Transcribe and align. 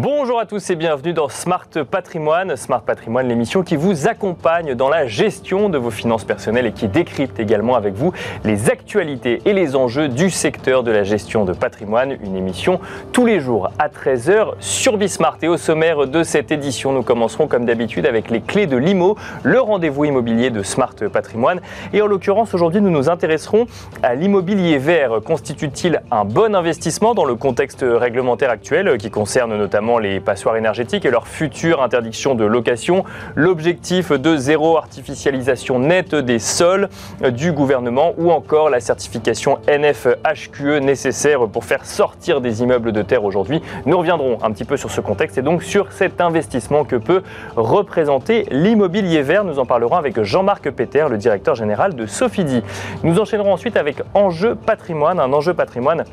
Bonjour 0.00 0.38
à 0.38 0.46
tous 0.46 0.70
et 0.70 0.76
bienvenue 0.76 1.12
dans 1.12 1.28
Smart 1.28 1.66
Patrimoine. 1.90 2.54
Smart 2.54 2.82
Patrimoine, 2.82 3.26
l'émission 3.26 3.64
qui 3.64 3.74
vous 3.74 4.06
accompagne 4.06 4.76
dans 4.76 4.88
la 4.88 5.08
gestion 5.08 5.68
de 5.68 5.76
vos 5.76 5.90
finances 5.90 6.22
personnelles 6.22 6.66
et 6.66 6.72
qui 6.72 6.86
décrypte 6.86 7.40
également 7.40 7.74
avec 7.74 7.94
vous 7.94 8.12
les 8.44 8.70
actualités 8.70 9.42
et 9.44 9.52
les 9.52 9.74
enjeux 9.74 10.06
du 10.06 10.30
secteur 10.30 10.84
de 10.84 10.92
la 10.92 11.02
gestion 11.02 11.44
de 11.44 11.52
patrimoine. 11.52 12.16
Une 12.22 12.36
émission 12.36 12.78
tous 13.10 13.26
les 13.26 13.40
jours 13.40 13.72
à 13.80 13.88
13h 13.88 14.52
sur 14.60 14.98
Bismart. 14.98 15.38
Et 15.42 15.48
au 15.48 15.56
sommaire 15.56 16.06
de 16.06 16.22
cette 16.22 16.52
édition, 16.52 16.92
nous 16.92 17.02
commencerons 17.02 17.48
comme 17.48 17.64
d'habitude 17.64 18.06
avec 18.06 18.30
les 18.30 18.40
clés 18.40 18.68
de 18.68 18.76
l'IMO, 18.76 19.16
le 19.42 19.60
rendez-vous 19.60 20.04
immobilier 20.04 20.50
de 20.50 20.62
Smart 20.62 20.94
Patrimoine. 21.12 21.60
Et 21.92 22.02
en 22.02 22.06
l'occurrence, 22.06 22.54
aujourd'hui, 22.54 22.80
nous 22.80 22.90
nous 22.90 23.08
intéresserons 23.08 23.66
à 24.04 24.14
l'immobilier 24.14 24.78
vert. 24.78 25.18
Constitue-t-il 25.24 26.02
un 26.12 26.24
bon 26.24 26.54
investissement 26.54 27.14
dans 27.14 27.24
le 27.24 27.34
contexte 27.34 27.84
réglementaire 27.84 28.50
actuel 28.50 28.96
qui 28.96 29.10
concerne 29.10 29.58
notamment 29.58 29.87
les 29.96 30.20
passoires 30.20 30.56
énergétiques 30.56 31.06
et 31.06 31.10
leur 31.10 31.26
future 31.26 31.82
interdiction 31.82 32.34
de 32.34 32.44
location. 32.44 33.04
L'objectif 33.34 34.12
de 34.12 34.36
zéro 34.36 34.76
artificialisation 34.76 35.78
nette 35.78 36.14
des 36.14 36.38
sols 36.38 36.90
du 37.30 37.52
gouvernement 37.52 38.12
ou 38.18 38.30
encore 38.30 38.68
la 38.68 38.80
certification 38.80 39.58
NFHQE 39.66 40.80
nécessaire 40.82 41.48
pour 41.48 41.64
faire 41.64 41.86
sortir 41.86 42.42
des 42.42 42.62
immeubles 42.62 42.92
de 42.92 43.00
terre 43.00 43.24
aujourd'hui. 43.24 43.62
Nous 43.86 43.96
reviendrons 43.96 44.38
un 44.42 44.50
petit 44.50 44.64
peu 44.64 44.76
sur 44.76 44.90
ce 44.90 45.00
contexte 45.00 45.38
et 45.38 45.42
donc 45.42 45.62
sur 45.62 45.92
cet 45.92 46.20
investissement 46.20 46.84
que 46.84 46.96
peut 46.96 47.22
représenter 47.56 48.44
l'immobilier 48.50 49.22
vert. 49.22 49.44
Nous 49.44 49.58
en 49.58 49.64
parlerons 49.64 49.96
avec 49.96 50.22
Jean-Marc 50.22 50.70
Péter, 50.70 51.06
le 51.08 51.16
directeur 51.16 51.54
général 51.54 51.94
de 51.94 52.04
Sofidi. 52.04 52.62
Nous 53.04 53.18
enchaînerons 53.18 53.52
ensuite 53.52 53.76
avec 53.76 54.02
Enjeu 54.14 54.54
patrimoine, 54.54 55.20
un 55.20 55.32
enjeu 55.32 55.54
patrimoine 55.54 56.04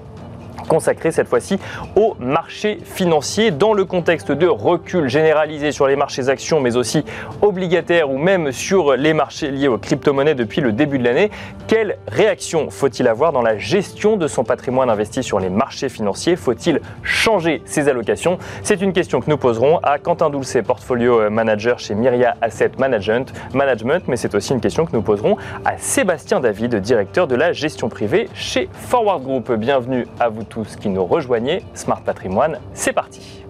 consacré 0.65 1.11
cette 1.11 1.27
fois-ci 1.27 1.59
au 1.95 2.15
marché 2.19 2.79
financier 2.83 3.51
dans 3.51 3.73
le 3.73 3.85
contexte 3.85 4.31
de 4.31 4.47
recul 4.47 5.07
généralisé 5.07 5.71
sur 5.71 5.87
les 5.87 5.95
marchés 5.95 6.29
actions 6.29 6.59
mais 6.59 6.75
aussi 6.75 7.03
obligataires 7.41 8.09
ou 8.09 8.17
même 8.17 8.51
sur 8.51 8.95
les 8.95 9.13
marchés 9.13 9.51
liés 9.51 9.67
aux 9.67 9.77
crypto-monnaies 9.77 10.35
depuis 10.35 10.61
le 10.61 10.71
début 10.71 10.97
de 10.99 11.03
l'année. 11.03 11.31
Quelle 11.67 11.97
réaction 12.07 12.69
faut-il 12.69 13.07
avoir 13.07 13.31
dans 13.31 13.41
la 13.41 13.57
gestion 13.57 14.17
de 14.17 14.27
son 14.27 14.43
patrimoine 14.43 14.89
investi 14.89 15.23
sur 15.23 15.39
les 15.39 15.49
marchés 15.49 15.89
financiers? 15.89 16.35
Faut-il 16.35 16.81
changer 17.03 17.61
ses 17.65 17.89
allocations? 17.89 18.37
C'est 18.63 18.81
une 18.81 18.93
question 18.93 19.21
que 19.21 19.29
nous 19.29 19.37
poserons 19.37 19.79
à 19.83 19.99
Quentin 19.99 20.29
Doulcet, 20.29 20.63
portfolio 20.63 21.29
manager 21.29 21.79
chez 21.79 21.95
Myria 21.95 22.35
Asset 22.41 22.71
Management, 22.77 23.33
Management 23.53 24.03
mais 24.07 24.17
c'est 24.17 24.35
aussi 24.35 24.53
une 24.53 24.61
question 24.61 24.85
que 24.85 24.93
nous 24.93 25.01
poserons 25.01 25.37
à 25.63 25.77
Sébastien 25.77 26.39
David, 26.39 26.75
directeur 26.75 27.27
de 27.27 27.35
la 27.35 27.53
gestion 27.53 27.89
privée 27.89 28.29
chez 28.33 28.69
Forward 28.71 29.23
Group. 29.23 29.51
Bienvenue 29.53 30.07
à 30.19 30.29
vous 30.29 30.43
tous 30.43 30.54
tous 30.55 30.77
qui 30.77 30.87
nous 30.87 31.05
rejoignez. 31.05 31.63
Smart 31.73 32.01
Patrimoine, 32.01 32.59
c'est 32.73 32.93
parti. 32.93 33.43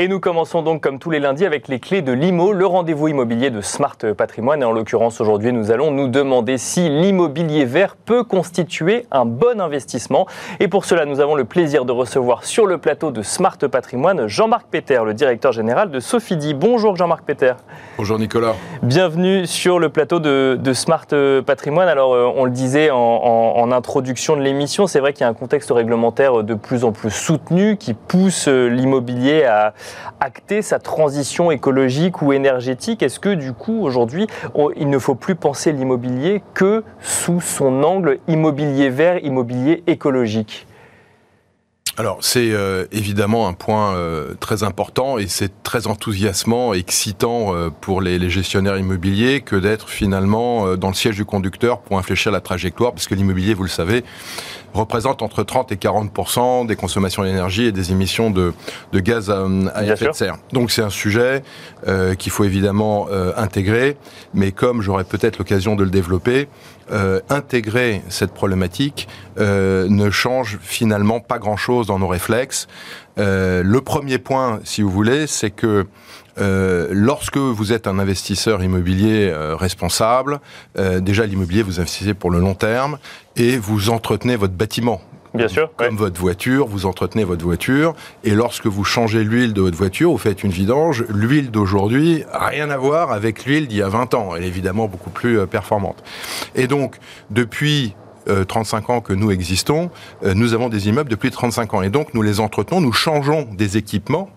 Et 0.00 0.06
nous 0.06 0.20
commençons 0.20 0.62
donc 0.62 0.80
comme 0.80 1.00
tous 1.00 1.10
les 1.10 1.18
lundis 1.18 1.44
avec 1.44 1.66
les 1.66 1.80
clés 1.80 2.02
de 2.02 2.12
l'IMO, 2.12 2.52
le 2.52 2.64
rendez-vous 2.64 3.08
immobilier 3.08 3.50
de 3.50 3.60
Smart 3.60 3.96
Patrimoine. 4.16 4.62
Et 4.62 4.64
en 4.64 4.70
l'occurrence 4.70 5.20
aujourd'hui, 5.20 5.52
nous 5.52 5.72
allons 5.72 5.90
nous 5.90 6.06
demander 6.06 6.56
si 6.56 6.88
l'immobilier 6.88 7.64
vert 7.64 7.96
peut 7.96 8.22
constituer 8.22 9.06
un 9.10 9.24
bon 9.24 9.60
investissement. 9.60 10.28
Et 10.60 10.68
pour 10.68 10.84
cela, 10.84 11.04
nous 11.04 11.18
avons 11.18 11.34
le 11.34 11.44
plaisir 11.44 11.84
de 11.84 11.90
recevoir 11.90 12.44
sur 12.44 12.64
le 12.64 12.78
plateau 12.78 13.10
de 13.10 13.22
Smart 13.22 13.58
Patrimoine 13.58 14.28
Jean-Marc 14.28 14.68
Péter, 14.68 15.00
le 15.04 15.14
directeur 15.14 15.50
général 15.50 15.90
de 15.90 15.98
Sofidi. 15.98 16.54
Bonjour 16.54 16.94
Jean-Marc 16.94 17.24
Péter. 17.24 17.54
Bonjour 17.96 18.20
Nicolas. 18.20 18.54
Bienvenue 18.84 19.48
sur 19.48 19.80
le 19.80 19.88
plateau 19.88 20.20
de, 20.20 20.72
Smart 20.74 21.08
Patrimoine. 21.44 21.88
Alors 21.88 22.14
euh, 22.14 22.32
on 22.36 22.44
le 22.44 22.52
disait 22.52 22.92
en, 22.92 22.96
en 22.96 23.72
introduction 23.72 24.36
de 24.36 24.42
l'émission, 24.42 24.86
c'est 24.86 25.00
vrai 25.00 25.12
qu'il 25.12 25.22
y 25.22 25.24
a 25.24 25.28
un 25.28 25.34
contexte 25.34 25.72
réglementaire 25.72 26.44
de 26.44 26.54
plus 26.54 26.84
en 26.84 26.92
plus 26.92 27.10
soutenu 27.10 27.76
qui 27.76 27.94
pousse 27.94 28.46
euh, 28.46 28.68
l'immobilier 28.68 29.42
à, 29.42 29.74
acter 30.20 30.62
sa 30.62 30.78
transition 30.78 31.50
écologique 31.50 32.22
ou 32.22 32.32
énergétique. 32.32 33.02
Est-ce 33.02 33.20
que 33.20 33.34
du 33.34 33.52
coup 33.52 33.82
aujourd'hui 33.82 34.26
il 34.76 34.90
ne 34.90 34.98
faut 34.98 35.14
plus 35.14 35.34
penser 35.34 35.72
l'immobilier 35.72 36.42
que 36.54 36.84
sous 37.00 37.40
son 37.40 37.82
angle 37.82 38.18
immobilier 38.28 38.90
vert, 38.90 39.24
immobilier 39.24 39.82
écologique? 39.86 40.66
Alors 41.98 42.18
c'est 42.20 42.52
euh, 42.52 42.86
évidemment 42.92 43.48
un 43.48 43.54
point 43.54 43.96
euh, 43.96 44.34
très 44.38 44.62
important 44.62 45.18
et 45.18 45.26
c'est 45.26 45.64
très 45.64 45.88
enthousiasmant, 45.88 46.72
excitant 46.72 47.52
euh, 47.52 47.70
pour 47.70 48.00
les, 48.00 48.30
gestionnaires 48.30 48.78
immobiliers 48.78 49.40
que 49.40 49.56
d'être 49.56 49.88
finalement 49.88 50.76
dans 50.76 50.88
le 50.88 50.94
siège 50.94 51.16
du 51.16 51.24
conducteur 51.24 51.80
pour 51.80 51.98
infléchir 51.98 52.30
la 52.30 52.40
trajectoire, 52.40 52.92
parce 52.92 53.08
que 53.08 53.16
l'immobilier, 53.16 53.52
vous 53.54 53.64
le 53.64 53.68
savez, 53.68 54.04
représente 54.74 55.22
entre 55.22 55.42
30 55.42 55.72
et 55.72 55.76
40 55.76 56.66
des 56.66 56.76
consommations 56.76 57.22
d'énergie 57.22 57.64
et 57.64 57.72
des 57.72 57.92
émissions 57.92 58.30
de, 58.30 58.52
gaz 58.94 59.30
à, 59.30 59.84
effet 59.84 60.08
de 60.08 60.12
serre. 60.12 60.36
Donc 60.52 60.70
c'est 60.70 60.82
un 60.82 60.90
sujet 60.90 61.42
euh, 61.86 62.14
qu'il 62.14 62.32
faut 62.32 62.44
évidemment 62.44 63.06
euh, 63.10 63.32
intégrer, 63.36 63.96
mais 64.34 64.52
comme 64.52 64.82
j'aurai 64.82 65.04
peut-être 65.04 65.38
l'occasion 65.38 65.76
de 65.76 65.84
le 65.84 65.90
développer, 65.90 66.48
euh, 66.90 67.20
intégrer 67.28 68.02
cette 68.08 68.32
problématique 68.32 69.08
ne 69.36 70.10
change 70.10 70.58
finalement 70.60 71.20
pas 71.20 71.38
grand-chose 71.38 71.86
dans 71.86 72.00
nos 72.00 72.08
réflexes. 72.08 72.66
le 73.16 73.78
premier 73.78 74.18
point, 74.18 74.58
si 74.64 74.82
vous 74.82 74.90
voulez, 74.90 75.28
c'est 75.28 75.50
que 75.50 75.86
lorsque 76.36 77.36
vous 77.36 77.72
êtes 77.72 77.86
un 77.86 78.00
investisseur 78.00 78.62
immobilier 78.62 79.32
responsable, 79.54 80.40
déjà 80.76 81.24
l'immobilier 81.24 81.62
vous 81.62 81.78
investissez 81.78 82.14
pour 82.14 82.32
le 82.32 82.40
long 82.40 82.54
terme 82.54 82.98
et 83.36 83.56
vous 83.58 83.90
entretenez 83.90 84.34
votre 84.34 84.54
bâtiment. 84.54 85.00
Bien 85.38 85.48
sûr. 85.48 85.70
Comme 85.76 85.96
votre 85.96 86.20
voiture, 86.20 86.66
vous 86.66 86.84
entretenez 86.84 87.22
votre 87.22 87.44
voiture, 87.44 87.94
et 88.24 88.30
lorsque 88.30 88.66
vous 88.66 88.84
changez 88.84 89.22
l'huile 89.22 89.52
de 89.52 89.60
votre 89.60 89.76
voiture, 89.76 90.10
vous 90.10 90.18
faites 90.18 90.42
une 90.42 90.50
vidange, 90.50 91.04
l'huile 91.08 91.50
d'aujourd'hui 91.50 92.24
rien 92.32 92.70
à 92.70 92.76
voir 92.76 93.12
avec 93.12 93.44
l'huile 93.44 93.68
d'il 93.68 93.78
y 93.78 93.82
a 93.82 93.88
20 93.88 94.14
ans. 94.14 94.34
Elle 94.36 94.44
est 94.44 94.48
évidemment 94.48 94.88
beaucoup 94.88 95.10
plus 95.10 95.38
euh, 95.38 95.46
performante. 95.46 96.02
Et 96.54 96.66
donc, 96.66 96.96
depuis 97.30 97.94
35 98.26 98.90
euh, 98.90 98.92
ans 98.92 99.00
que 99.00 99.12
nous 99.12 99.30
existons, 99.30 99.90
euh, 100.24 100.34
nous 100.34 100.54
avons 100.54 100.68
des 100.68 100.88
immeubles 100.88 101.10
depuis 101.10 101.30
35 101.30 101.74
ans. 101.74 101.82
Et 101.82 101.90
donc, 101.90 102.14
nous 102.14 102.22
les 102.22 102.40
entretenons, 102.40 102.80
nous 102.80 102.92
changeons 102.92 103.48
des 103.52 103.76
équipements. 103.76 104.30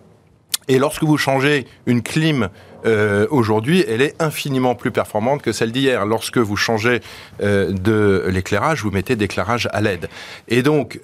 Et 0.68 0.78
lorsque 0.78 1.04
vous 1.04 1.18
changez 1.18 1.66
une 1.88 2.02
clim 2.02 2.50
euh, 2.86 3.28
aujourd'hui, 3.30 3.84
elle 3.88 4.02
est 4.02 4.16
infiniment 4.22 4.76
plus 4.76 4.92
performante 4.92 5.42
que 5.42 5.52
celle 5.52 5.72
d'hier. 5.72 6.06
Lorsque 6.06 6.38
vous 6.38 6.56
changez 6.56 7.02
euh, 7.42 7.72
de 7.72 8.26
l'éclairage, 8.28 8.84
vous 8.84 8.92
mettez 8.92 9.16
d'éclairage 9.16 9.68
à 9.72 9.82
LED. 9.82 10.10
Et 10.48 10.64
donc, 10.64 11.00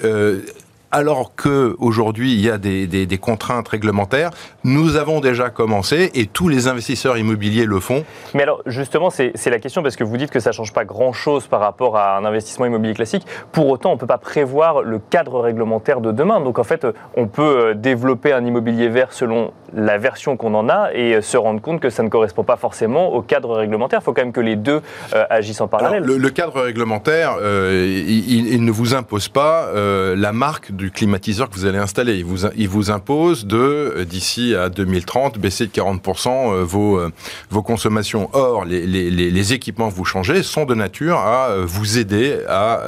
alors 0.92 1.34
qu'aujourd'hui 1.36 2.34
il 2.34 2.42
y 2.42 2.50
a 2.50 2.58
des, 2.58 2.88
des, 2.88 3.18
contraintes 3.18 3.68
réglementaires, 3.68 4.31
nous 4.64 4.96
avons 4.96 5.20
déjà 5.20 5.50
commencé 5.50 6.12
et 6.14 6.25
tous 6.25 6.48
les 6.48 6.68
investisseurs 6.68 7.18
immobiliers 7.18 7.66
le 7.66 7.80
font. 7.80 8.03
Mais 8.34 8.44
alors 8.44 8.62
justement, 8.66 9.09
c'est 9.09 9.50
la 9.50 9.59
question 9.59 9.84
parce 9.84 9.96
que 9.96 10.03
vous 10.03 10.18
dites 10.18 10.31
que 10.31 10.40
ça 10.40 10.52
ne 10.52 10.56
change 10.56 10.74
pas 10.74 10.86
grand-chose 10.86 11.48
par 11.48 11.59
rapport 11.59 11.98
à 11.98 12.18
un 12.18 12.25
investissement 12.25 12.66
immobilier 12.66 12.94
classique. 12.94 13.25
Pour 13.52 13.68
autant, 13.68 13.92
on 13.92 13.96
ne 13.96 14.00
peut 14.00 14.08
pas 14.08 14.18
prévoir 14.18 14.81
le 14.81 15.00
cadre 15.00 15.40
réglementaire 15.40 16.02
de 16.02 16.12
demain. 16.12 16.40
Donc 16.42 16.59
en 16.59 16.64
fait, 16.64 16.88
on 17.16 17.28
peut 17.28 17.42
euh, 17.42 17.74
développer 17.74 18.34
un 18.34 18.46
immobilier 18.46 18.90
vert 18.90 19.14
selon 19.14 19.52
la 19.74 19.98
version 19.98 20.38
qu'on 20.38 20.54
en 20.54 20.69
a 20.69 20.92
et 20.94 21.16
euh, 21.16 21.22
se 21.22 21.38
rendre 21.38 21.62
compte 21.62 21.81
que 21.81 21.90
ça 21.90 22.04
ne 22.04 22.09
correspond 22.09 22.44
pas 22.44 22.58
forcément 22.58 23.14
au 23.14 23.22
cadre 23.22 23.56
réglementaire. 23.56 24.00
Il 24.02 24.04
faut 24.04 24.14
quand 24.14 24.24
même 24.24 24.34
que 24.34 24.42
les 24.42 24.56
deux 24.56 24.81
euh, 25.14 25.25
agissent 25.30 25.62
en 25.62 25.68
parallèle. 25.68 26.04
le, 26.04 26.30
cadre 26.30 26.62
réglementaire, 26.62 27.38
il, 27.42 28.54
il, 28.54 28.64
ne 28.64 28.72
vous 28.72 28.94
impose 28.94 29.28
pas 29.28 29.72
la 29.74 30.34
marque 30.34 30.72
du 30.77 30.91
climatiseur 30.91 31.49
que 31.49 31.55
vous 31.55 31.65
allez 31.65 31.77
installer. 31.77 32.15
Il 32.15 32.25
vous, 32.25 32.45
il 32.55 32.69
vous 32.69 32.91
impose 32.91 33.45
de, 33.45 33.57
euh, 33.57 34.05
d'ici 34.05 34.55
à 34.55 34.69
2030, 34.69 35.38
baisser 35.38 35.65
de 35.65 35.71
40% 35.71 36.29
euh, 36.29 36.63
vos, 36.63 36.97
euh, 36.97 37.11
vos 37.49 37.62
consommations. 37.62 38.29
Or, 38.31 38.63
les, 38.63 38.88
les, 38.88 39.09
les, 39.09 39.53
équipements 39.53 39.89
que 39.89 39.95
vous 39.95 40.06
changez 40.06 40.44
sont 40.44 40.65
de 40.65 40.75
nature 40.75 41.18
à 41.18 41.56
vous 41.63 41.97
aider 41.97 42.39
à 42.47 42.81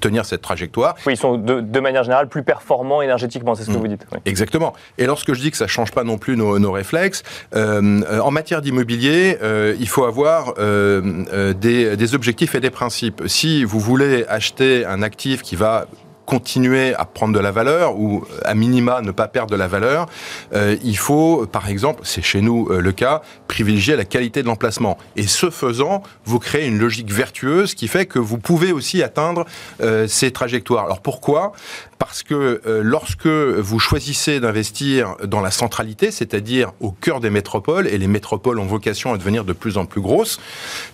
tenir 0.00 0.24
cette 0.24 0.42
trajectoire. 0.42 0.96
Oui, 1.06 1.12
ils 1.14 1.16
sont 1.16 1.36
de, 1.36 1.60
de 1.60 1.80
manière 1.80 2.02
générale 2.02 2.28
plus 2.28 2.42
performants 2.42 3.02
énergétiquement, 3.02 3.54
c'est 3.54 3.64
ce 3.64 3.68
que 3.68 3.76
mm. 3.76 3.80
vous 3.80 3.88
dites. 3.88 4.06
Exactement. 4.24 4.72
Et 4.98 5.06
lorsque 5.06 5.32
je 5.32 5.40
dis 5.40 5.50
que 5.50 5.56
ça 5.56 5.66
change 5.66 5.92
pas 5.92 6.02
non 6.02 6.18
plus 6.18 6.36
nos, 6.36 6.58
nos 6.58 6.72
réflexes, 6.72 7.22
en 7.54 8.30
matière 8.30 8.62
d'immobilier, 8.62 9.38
il 9.78 9.88
faut 9.88 10.04
avoir 10.04 10.54
des, 10.54 11.96
des 11.96 12.14
objectifs 12.14 12.54
et 12.54 12.60
des 12.60 12.70
principes. 12.70 13.22
Si 13.26 13.64
vous 13.64 13.78
voulez 13.78 14.24
acheter 14.28 14.84
un 14.86 15.02
actif 15.02 15.42
qui 15.42 15.56
va 15.56 15.86
continuer 16.26 16.94
à 16.94 17.04
prendre 17.04 17.34
de 17.34 17.38
la 17.40 17.50
valeur 17.50 17.98
ou 17.98 18.24
à 18.44 18.54
minima 18.54 19.00
ne 19.02 19.10
pas 19.10 19.28
perdre 19.28 19.50
de 19.50 19.56
la 19.56 19.68
valeur, 19.68 20.06
euh, 20.54 20.76
il 20.82 20.96
faut, 20.96 21.46
par 21.46 21.68
exemple, 21.68 22.02
c'est 22.04 22.22
chez 22.22 22.40
nous 22.40 22.68
euh, 22.70 22.80
le 22.80 22.92
cas, 22.92 23.22
privilégier 23.48 23.96
la 23.96 24.04
qualité 24.04 24.42
de 24.42 24.46
l'emplacement. 24.46 24.98
Et 25.16 25.26
ce 25.26 25.50
faisant, 25.50 26.02
vous 26.24 26.38
créez 26.38 26.66
une 26.66 26.78
logique 26.78 27.10
vertueuse 27.10 27.74
qui 27.74 27.88
fait 27.88 28.06
que 28.06 28.18
vous 28.18 28.38
pouvez 28.38 28.72
aussi 28.72 29.02
atteindre 29.02 29.44
euh, 29.80 30.06
ces 30.06 30.30
trajectoires. 30.30 30.84
Alors 30.84 31.00
pourquoi? 31.00 31.52
Parce 31.98 32.24
que 32.24 32.60
lorsque 32.82 33.28
vous 33.28 33.78
choisissez 33.78 34.40
d'investir 34.40 35.14
dans 35.24 35.40
la 35.40 35.52
centralité, 35.52 36.10
c'est-à-dire 36.10 36.72
au 36.80 36.90
cœur 36.90 37.20
des 37.20 37.30
métropoles, 37.30 37.86
et 37.86 37.96
les 37.96 38.08
métropoles 38.08 38.58
ont 38.58 38.66
vocation 38.66 39.14
à 39.14 39.18
devenir 39.18 39.44
de 39.44 39.52
plus 39.52 39.78
en 39.78 39.86
plus 39.86 40.00
grosses, 40.00 40.40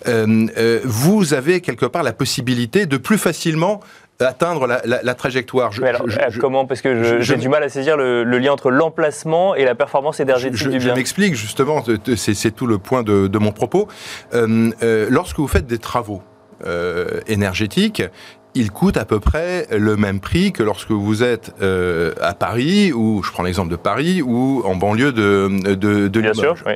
vous 0.05 1.33
avez 1.33 1.61
quelque 1.61 1.87
part 1.87 2.03
la 2.03 2.13
possibilité 2.13 2.85
de 2.85 2.97
plus 2.97 3.17
facilement 3.17 3.81
atteindre 4.19 4.67
la, 4.67 5.15
trajectoire. 5.15 5.71
comment 6.39 6.65
Parce 6.65 6.81
que 6.81 7.21
j'ai 7.21 7.37
du 7.37 7.49
mal 7.49 7.63
à 7.63 7.69
saisir 7.69 7.97
le, 7.97 8.23
lien 8.23 8.51
entre 8.51 8.69
l'emplacement 8.69 9.55
et 9.55 9.65
la 9.65 9.75
performance 9.75 10.19
énergétique 10.19 10.69
du 10.69 10.77
bien. 10.77 10.89
Je 10.89 10.95
m'explique 10.95 11.35
justement, 11.35 11.83
c'est 12.15 12.51
tout 12.51 12.67
le 12.67 12.77
point 12.77 13.03
de, 13.03 13.37
mon 13.37 13.51
propos. 13.51 13.87
lorsque 14.31 15.37
vous 15.37 15.47
faites 15.47 15.67
des 15.67 15.79
travaux, 15.79 16.21
énergétiques, 17.27 18.03
il 18.55 18.71
coûte 18.71 18.97
à 18.97 19.05
peu 19.05 19.19
près 19.19 19.67
le 19.71 19.95
même 19.95 20.19
prix 20.19 20.51
que 20.51 20.63
lorsque 20.63 20.91
vous 20.91 21.23
êtes 21.23 21.53
euh, 21.61 22.13
à 22.21 22.33
Paris, 22.33 22.91
ou 22.91 23.21
je 23.23 23.31
prends 23.31 23.43
l'exemple 23.43 23.69
de 23.69 23.75
Paris, 23.75 24.21
ou 24.21 24.61
en 24.65 24.75
banlieue 24.75 25.11
de, 25.11 25.75
de, 25.75 26.07
de 26.07 26.21
Bien 26.21 26.33
sûr, 26.33 26.55
oui. 26.65 26.73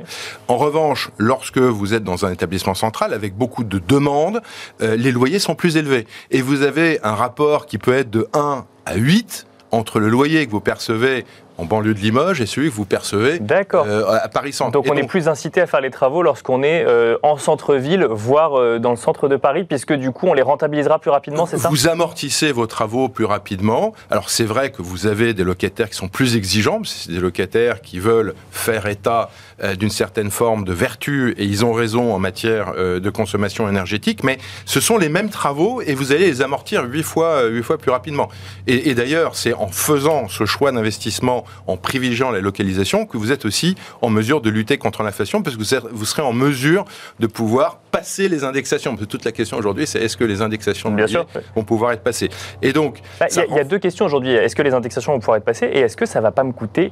En 0.47 0.57
revanche, 0.57 1.09
lorsque 1.17 1.57
vous 1.57 1.93
êtes 1.93 2.03
dans 2.03 2.25
un 2.25 2.31
établissement 2.31 2.75
central 2.75 3.13
avec 3.13 3.35
beaucoup 3.35 3.63
de 3.63 3.79
demandes, 3.79 4.41
euh, 4.81 4.95
les 4.95 5.11
loyers 5.11 5.39
sont 5.39 5.55
plus 5.55 5.77
élevés. 5.77 6.05
Et 6.31 6.41
vous 6.41 6.61
avez 6.61 6.99
un 7.03 7.15
rapport 7.15 7.65
qui 7.65 7.77
peut 7.77 7.93
être 7.93 8.09
de 8.09 8.27
1 8.33 8.65
à 8.85 8.95
8 8.95 9.47
entre 9.71 9.99
le 9.99 10.07
loyer 10.07 10.45
que 10.45 10.51
vous 10.51 10.61
percevez 10.61 11.25
en 11.57 11.65
banlieue 11.65 11.93
de 11.93 11.99
Limoges 11.99 12.41
et 12.41 12.45
celui 12.45 12.69
que 12.69 12.75
vous 12.75 12.85
percevez 12.85 13.39
euh, 13.73 14.05
à 14.07 14.27
Paris 14.27 14.53
Centre. 14.53 14.71
Donc 14.71 14.87
on 14.89 14.95
est 14.95 15.07
plus 15.07 15.27
incité 15.27 15.61
à 15.61 15.67
faire 15.67 15.81
les 15.81 15.91
travaux 15.91 16.23
lorsqu'on 16.23 16.63
est 16.63 16.85
euh, 16.85 17.17
en 17.23 17.37
centre-ville, 17.37 18.05
voire 18.09 18.59
euh, 18.59 18.79
dans 18.79 18.91
le 18.91 18.97
centre 18.97 19.27
de 19.27 19.35
Paris, 19.35 19.63
puisque 19.63 19.93
du 19.93 20.11
coup 20.11 20.27
on 20.27 20.33
les 20.33 20.41
rentabilisera 20.41 20.99
plus 20.99 21.11
rapidement, 21.11 21.45
c'est 21.45 21.57
ça? 21.57 21.69
Vous 21.69 21.87
amortissez 21.87 22.51
vos 22.51 22.67
travaux 22.67 23.09
plus 23.09 23.25
rapidement. 23.25 23.93
Alors 24.09 24.29
c'est 24.29 24.45
vrai 24.45 24.71
que 24.71 24.81
vous 24.81 25.07
avez 25.07 25.33
des 25.33 25.43
locataires 25.43 25.89
qui 25.89 25.95
sont 25.95 26.07
plus 26.07 26.35
exigeants, 26.35 26.81
c'est 26.83 27.11
des 27.11 27.19
locataires 27.19 27.81
qui 27.81 27.99
veulent 27.99 28.33
faire 28.51 28.87
état 28.87 29.29
d'une 29.77 29.89
certaine 29.89 30.31
forme 30.31 30.65
de 30.65 30.73
vertu, 30.73 31.35
et 31.37 31.45
ils 31.45 31.63
ont 31.63 31.73
raison 31.73 32.13
en 32.13 32.19
matière 32.19 32.73
de 32.75 33.09
consommation 33.09 33.69
énergétique, 33.69 34.23
mais 34.23 34.37
ce 34.65 34.79
sont 34.79 34.97
les 34.97 35.09
mêmes 35.09 35.29
travaux 35.29 35.81
et 35.81 35.93
vous 35.93 36.11
allez 36.11 36.25
les 36.25 36.41
amortir 36.41 36.83
huit 36.83 37.03
fois, 37.03 37.41
fois 37.63 37.77
plus 37.77 37.91
rapidement. 37.91 38.29
Et, 38.67 38.89
et 38.89 38.95
d'ailleurs, 38.95 39.35
c'est 39.35 39.53
en 39.53 39.67
faisant 39.67 40.27
ce 40.27 40.45
choix 40.45 40.71
d'investissement 40.71 41.45
en 41.67 41.77
privilégiant 41.77 42.31
la 42.31 42.39
localisation 42.39 43.05
que 43.05 43.17
vous 43.17 43.31
êtes 43.31 43.45
aussi 43.45 43.75
en 44.01 44.09
mesure 44.09 44.41
de 44.41 44.49
lutter 44.49 44.77
contre 44.77 45.03
l'inflation 45.03 45.41
parce 45.41 45.55
que 45.55 45.89
vous 45.91 46.05
serez 46.05 46.21
en 46.21 46.33
mesure 46.33 46.85
de 47.19 47.27
pouvoir 47.27 47.79
passer 47.91 48.27
les 48.27 48.43
indexations. 48.43 48.91
Parce 48.91 49.05
que 49.05 49.11
toute 49.11 49.25
la 49.25 49.31
question 49.31 49.57
aujourd'hui, 49.57 49.87
c'est 49.87 49.99
est-ce 49.99 50.17
que 50.17 50.23
les 50.23 50.41
indexations 50.41 50.91
Bien 50.91 51.07
sûr, 51.07 51.25
vont 51.55 51.63
pouvoir 51.63 51.91
être 51.91 52.03
passées 52.03 52.29
Et 52.61 52.73
donc, 52.73 52.99
bah, 53.19 53.27
il 53.29 53.55
y, 53.55 53.59
a 53.59 53.63
deux 53.63 53.79
questions 53.79 54.05
aujourd'hui. 54.05 54.31
Est-ce 54.31 54.55
que 54.55 54.61
les 54.61 54.73
indexations 54.73 55.13
vont 55.13 55.19
pouvoir 55.19 55.37
être 55.37 55.45
passées 55.45 55.69
et 55.71 55.79
est-ce 55.79 55.97
que 55.97 56.05
ça 56.05 56.21
va 56.21 56.31
pas 56.31 56.43
me 56.43 56.51
coûter 56.51 56.91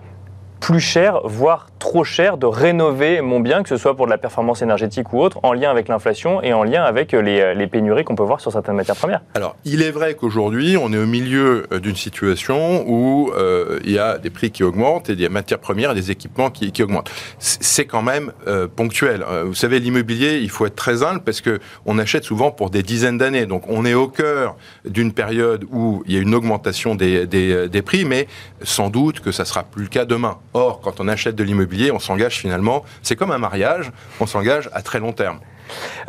plus 0.61 0.79
cher, 0.79 1.21
voire 1.25 1.67
trop 1.79 2.03
cher 2.03 2.37
de 2.37 2.45
rénover 2.45 3.21
mon 3.21 3.39
bien, 3.39 3.63
que 3.63 3.69
ce 3.69 3.75
soit 3.75 3.95
pour 3.97 4.05
de 4.05 4.11
la 4.11 4.19
performance 4.19 4.61
énergétique 4.61 5.11
ou 5.11 5.19
autre, 5.19 5.39
en 5.41 5.51
lien 5.51 5.71
avec 5.71 5.87
l'inflation 5.87 6.41
et 6.43 6.53
en 6.53 6.63
lien 6.63 6.83
avec 6.83 7.13
euh, 7.15 7.21
les, 7.21 7.41
euh, 7.41 7.53
les 7.55 7.65
pénuries 7.65 8.03
qu'on 8.03 8.15
peut 8.15 8.23
voir 8.23 8.39
sur 8.39 8.51
certaines 8.51 8.75
matières 8.75 8.95
premières. 8.95 9.21
Alors, 9.33 9.55
il 9.65 9.81
est 9.81 9.89
vrai 9.89 10.13
qu'aujourd'hui, 10.13 10.77
on 10.77 10.93
est 10.93 10.97
au 10.97 11.07
milieu 11.07 11.65
euh, 11.73 11.79
d'une 11.79 11.95
situation 11.95 12.85
où 12.87 13.31
il 13.83 13.91
y 13.91 13.97
a 13.97 14.19
des 14.19 14.29
prix 14.29 14.51
qui 14.51 14.63
augmentent 14.63 15.09
et 15.09 15.15
des 15.15 15.29
matières 15.29 15.59
premières 15.59 15.91
et 15.91 15.95
des 15.95 16.11
équipements 16.11 16.51
qui, 16.51 16.83
augmentent. 16.83 17.09
C'est 17.39 17.85
quand 17.85 18.03
même 18.03 18.31
ponctuel. 18.75 19.25
vous 19.45 19.55
savez, 19.55 19.79
l'immobilier, 19.79 20.39
il 20.39 20.49
faut 20.49 20.67
être 20.67 20.75
très 20.75 21.01
humble 21.01 21.21
parce 21.21 21.41
que 21.41 21.59
on 21.85 21.97
achète 21.97 22.23
souvent 22.23 22.51
pour 22.51 22.69
des 22.69 22.83
dizaines 22.83 23.17
d'années. 23.17 23.47
Donc, 23.47 23.63
on 23.67 23.85
est 23.85 23.95
au 23.95 24.07
cœur 24.07 24.55
d'une 24.85 25.13
période 25.13 25.65
où 25.71 26.03
il 26.05 26.13
y 26.13 26.17
a 26.17 26.21
une 26.21 26.35
augmentation 26.35 26.93
des, 26.93 27.25
des, 27.25 27.67
des 27.67 27.81
prix, 27.81 28.05
mais 28.05 28.27
sans 28.61 28.89
doute 28.89 29.21
que 29.21 29.31
ça 29.31 29.45
sera 29.45 29.63
plus 29.63 29.83
le 29.83 29.89
cas 29.89 30.05
demain. 30.05 30.37
Or, 30.53 30.81
quand 30.81 30.99
on 30.99 31.07
achète 31.07 31.35
de 31.35 31.43
l'immobilier, 31.43 31.91
on 31.91 31.99
s'engage 31.99 32.37
finalement, 32.37 32.83
c'est 33.01 33.15
comme 33.15 33.31
un 33.31 33.37
mariage, 33.37 33.91
on 34.19 34.25
s'engage 34.25 34.69
à 34.73 34.81
très 34.81 34.99
long 34.99 35.13
terme. 35.13 35.39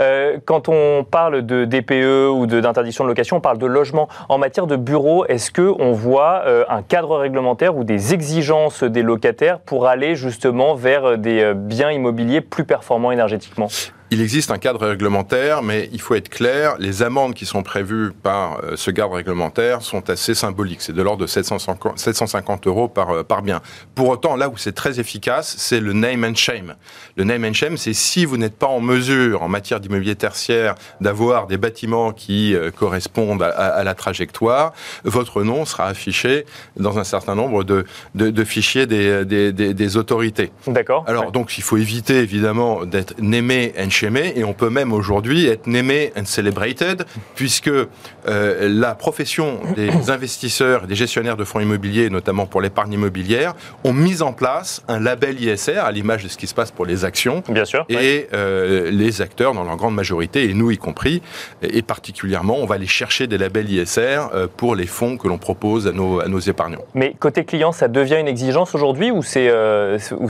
Euh, 0.01 0.39
quand 0.45 0.69
on 0.69 1.05
parle 1.05 1.43
de 1.47 1.65
DPE 1.65 2.31
ou 2.31 2.47
d'interdiction 2.47 3.05
de, 3.05 3.09
location, 3.09 3.37
on 3.37 3.41
parle 3.41 3.59
de 3.59 3.67
logement. 3.67 4.09
En 4.29 4.39
matière 4.39 4.67
de 4.67 4.77
bureau, 4.77 5.25
est-ce 5.27 5.51
qu'on 5.53 5.93
voit 5.93 6.43
euh, 6.47 6.65
un 6.69 6.83
cadre 6.83 7.17
réglementaire 7.19 7.77
ou 7.77 7.85
des 7.85 8.15
exigences 8.15 8.83
des 8.83 9.03
locataires 9.03 9.61
pour 9.61 9.87
aller 9.87 10.17
justement 10.17 10.75
vers 10.75 11.19
des 11.19 11.43
euh, 11.43 11.55
biens 11.55 11.91
immobiliers 11.91 12.41
plus 12.41 12.65
performants 12.65 13.13
énergétiquement? 13.13 13.69
Il 14.13 14.21
existe 14.21 14.51
un 14.51 14.59
cadre 14.59 14.87
réglementaire, 14.87 15.63
mais 15.63 15.89
il 15.91 16.01
faut 16.01 16.15
être 16.15 16.29
clair, 16.29 16.77
les 16.79 17.03
amendes 17.03 17.33
qui 17.33 17.47
sont 17.47 17.63
prévues 17.63 18.13
par 18.13 18.61
euh, 18.63 18.77
ce 18.77 18.91
cadre 18.91 19.15
réglementaire 19.15 19.81
sont 19.81 20.11
assez 20.11 20.35
symboliques. 20.35 20.83
C'est 20.83 20.93
de 20.93 21.01
l'ordre 21.01 21.23
de 21.23 21.27
750, 21.27 21.99
750 21.99 22.67
euros 22.67 22.89
par, 22.89 23.09
euh, 23.09 23.23
par 23.23 23.41
bien. 23.41 23.63
Pour 23.95 24.11
autant, 24.11 24.37
là 24.37 24.51
où 24.51 24.59
c'est 24.59 24.75
très 24.75 25.01
efficace, 25.01 25.55
c'est 25.57 25.81
le 25.81 25.95
name 25.95 26.25
and 26.25 26.35
shame. 26.35 26.75
Le 27.17 27.25
name 27.25 27.47
and 27.47 27.55
shame, 27.55 27.79
c'est 27.79 27.95
si 27.95 28.27
vous 28.27 28.37
n'êtes 28.37 28.55
pas 28.55 28.67
en 28.67 28.81
mesure, 28.81 29.43
en 29.43 29.49
matière 29.49 29.81
d'immobilier 29.81 30.15
tertiaire, 30.15 30.75
d'avoir 31.01 31.47
des 31.47 31.57
bâtiments 31.57 32.13
qui 32.13 32.55
euh, 32.55 32.71
correspondent 32.71 33.43
à, 33.43 33.83
la 33.83 33.95
trajectoire, 33.95 34.75
votre 35.05 35.43
nom 35.43 35.65
sera 35.65 35.87
affiché 35.87 36.45
dans 36.77 36.99
un 36.99 37.05
certain 37.05 37.35
nombre 37.35 37.65
de, 37.65 37.87
de, 38.15 38.45
fichiers 38.45 38.85
des, 38.85 39.25
des, 39.25 39.53
des, 39.53 39.97
autorités. 39.97 40.53
D'accord. 40.67 41.05
Alors, 41.07 41.33
donc, 41.33 41.57
il 41.57 41.63
faut 41.63 41.79
éviter, 41.79 42.19
évidemment, 42.19 42.85
d'être 42.85 43.15
name 43.19 43.51
and 43.79 43.89
shame 43.89 44.02
et 44.03 44.45
on 44.45 44.53
peut 44.53 44.71
même 44.71 44.93
aujourd'hui 44.93 45.47
être 45.47 45.67
namé 45.67 46.13
and 46.19 46.25
celebrated, 46.25 47.05
puisque 47.35 47.69
euh, 47.69 48.69
la 48.69 48.95
profession 48.95 49.61
des 49.77 49.91
investisseurs 50.11 50.85
et 50.85 50.87
des 50.87 50.95
gestionnaires 50.95 51.37
de 51.37 51.45
fonds 51.45 51.61
immobiliers, 51.61 52.11
notamment 52.11 52.47
pour 52.47 52.61
l'épargne 52.61 52.95
immobilière, 52.95 53.55
ont 53.85 53.93
mis 53.93 54.23
en 54.23 54.33
place 54.33 54.83
un 54.89 54.99
label 54.99 55.41
ISR, 55.41 55.79
à 55.79 55.93
l'image 55.93 56.25
de 56.25 56.29
ce 56.29 56.37
qui 56.37 56.47
se 56.47 56.55
passe 56.55 56.71
pour 56.71 56.85
les 56.85 57.05
actions. 57.05 57.43
Bien 57.49 57.65
sûr. 57.65 57.85
Et 57.89 58.29
euh, 58.33 58.91
les 58.91 59.23
acteurs, 59.23 59.55
dans 59.55 59.65
leur 59.65 59.77
grande 59.77 59.95
majorité, 59.95 60.51
et 60.51 60.55
nous 60.55 60.71
y 60.71 60.79
compris, 60.79 61.23
et 61.63 61.83
particulièrement, 61.83 62.57
on 62.59 62.67
va 62.67 62.75
aller 62.75 62.87
chercher 62.87 63.27
des 63.27 63.39
labels 63.39 63.71
ISR 63.71 64.23
euh, 64.35 64.49
pour 64.57 64.75
les 64.75 64.87
fonds 64.87 65.17
que 65.17 65.29
l'on 65.29 65.39
propose 65.39 65.87
à 65.87 65.93
nos, 65.93 66.21
à 66.21 66.27
nos 66.27 66.41
épargnants. 66.41 66.85
Mais 66.95 67.15
côté 67.19 67.45
client, 67.45 67.71
ça 67.71 67.87
devient 67.87 68.19
une 68.19 68.29
exigence 68.29 68.75
aujourd'hui 68.75 69.11
ou 69.11 69.23
c'est 69.23 69.51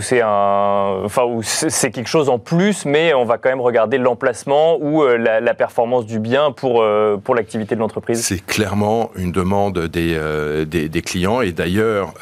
c'est 0.00 0.20
un, 0.20 1.02
enfin, 1.04 1.22
c'est 1.42 1.90
quelque 1.90 2.08
chose 2.08 2.28
en 2.28 2.38
plus, 2.38 2.84
mais 2.84 3.14
on 3.14 3.24
va 3.24 3.38
quand 3.38 3.48
même 3.48 3.61
regarder 3.62 3.98
l'emplacement 3.98 4.76
ou 4.80 5.02
euh, 5.02 5.16
la, 5.16 5.54
performance 5.54 6.06
du 6.06 6.18
bien 6.18 6.50
pour, 6.50 6.82
euh, 6.82 7.16
pour 7.16 7.34
l'activité 7.34 7.74
de 7.74 7.80
l'entreprise. 7.80 8.24
C'est 8.24 8.44
clairement 8.44 9.10
une 9.16 9.32
demande 9.32 9.78
des, 9.78 10.14
euh, 10.16 10.64
des, 10.64 11.02
clients. 11.02 11.40
Et 11.40 11.52
d'ailleurs 11.52 12.14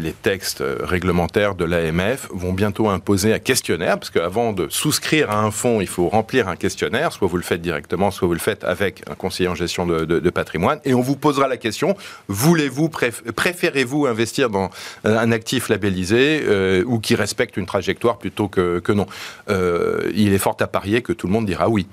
les 0.00 0.12
textes 0.12 0.62
réglementaires 0.80 1.54
de 1.54 1.64
l'AMF 1.64 2.28
vont 2.30 2.52
bientôt 2.52 2.88
imposer 2.88 3.32
un 3.32 3.38
questionnaire 3.38 3.98
parce 3.98 4.10
qu'avant 4.10 4.52
de 4.52 4.68
souscrire 4.68 5.30
à 5.30 5.40
un 5.40 5.50
fonds, 5.50 5.80
il 5.80 5.86
faut 5.86 6.08
remplir 6.08 6.48
un 6.48 6.56
questionnaire, 6.56 7.12
soit 7.12 7.26
vous 7.26 7.36
le 7.36 7.42
faites 7.42 7.62
directement, 7.62 8.10
soit 8.10 8.28
vous 8.28 8.34
le 8.34 8.40
faites 8.40 8.64
avec 8.64 9.02
un 9.10 9.14
conseiller 9.14 9.48
en 9.48 9.54
gestion 9.54 9.86
de, 9.86 10.30
patrimoine. 10.30 10.78
Et 10.84 10.94
on 10.94 11.00
vous 11.00 11.16
posera 11.16 11.48
la 11.48 11.56
question, 11.56 11.96
voulez-vous, 12.28 12.88
préférez-vous 12.88 14.06
investir 14.06 14.50
dans 14.50 14.70
un 15.04 15.32
actif 15.32 15.68
labellisé 15.68 16.82
ou 16.86 16.98
qui 16.98 17.14
respecte 17.14 17.56
une 17.56 17.66
trajectoire 17.66 18.18
plutôt 18.18 18.48
que, 18.48 18.78
que 18.78 18.92
non? 18.92 19.06
Il 19.48 20.32
est 20.32 20.38
fort 20.38 20.51
à 20.60 20.66
parier 20.66 21.02
que 21.02 21.12
tout 21.12 21.26
le 21.26 21.32
monde 21.32 21.46
dira 21.46 21.68
oui. 21.68 21.86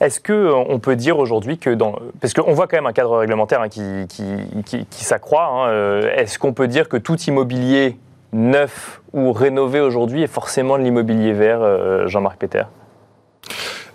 Est-ce 0.00 0.20
qu'on 0.20 0.74
euh, 0.74 0.78
peut 0.78 0.96
dire 0.96 1.18
aujourd'hui 1.18 1.58
que 1.58 1.70
dans. 1.70 1.98
Parce 2.20 2.34
qu'on 2.34 2.52
voit 2.52 2.66
quand 2.66 2.76
même 2.76 2.86
un 2.86 2.92
cadre 2.92 3.18
réglementaire 3.18 3.60
hein, 3.60 3.68
qui, 3.68 4.06
qui, 4.08 5.04
s'accroît. 5.04 5.46
Hein, 5.46 5.68
euh, 5.68 6.14
est-ce 6.16 6.38
qu'on 6.38 6.52
peut 6.52 6.68
dire 6.68 6.88
que 6.88 6.96
tout 6.96 7.20
immobilier 7.22 7.96
neuf 8.32 9.00
ou 9.12 9.32
rénové 9.32 9.80
aujourd'hui 9.80 10.22
est 10.22 10.28
forcément 10.28 10.78
de 10.78 10.82
l'immobilier 10.82 11.32
vert, 11.32 11.60
euh, 11.60 12.06
Jean-Marc 12.08 12.38
Péter 12.38 12.64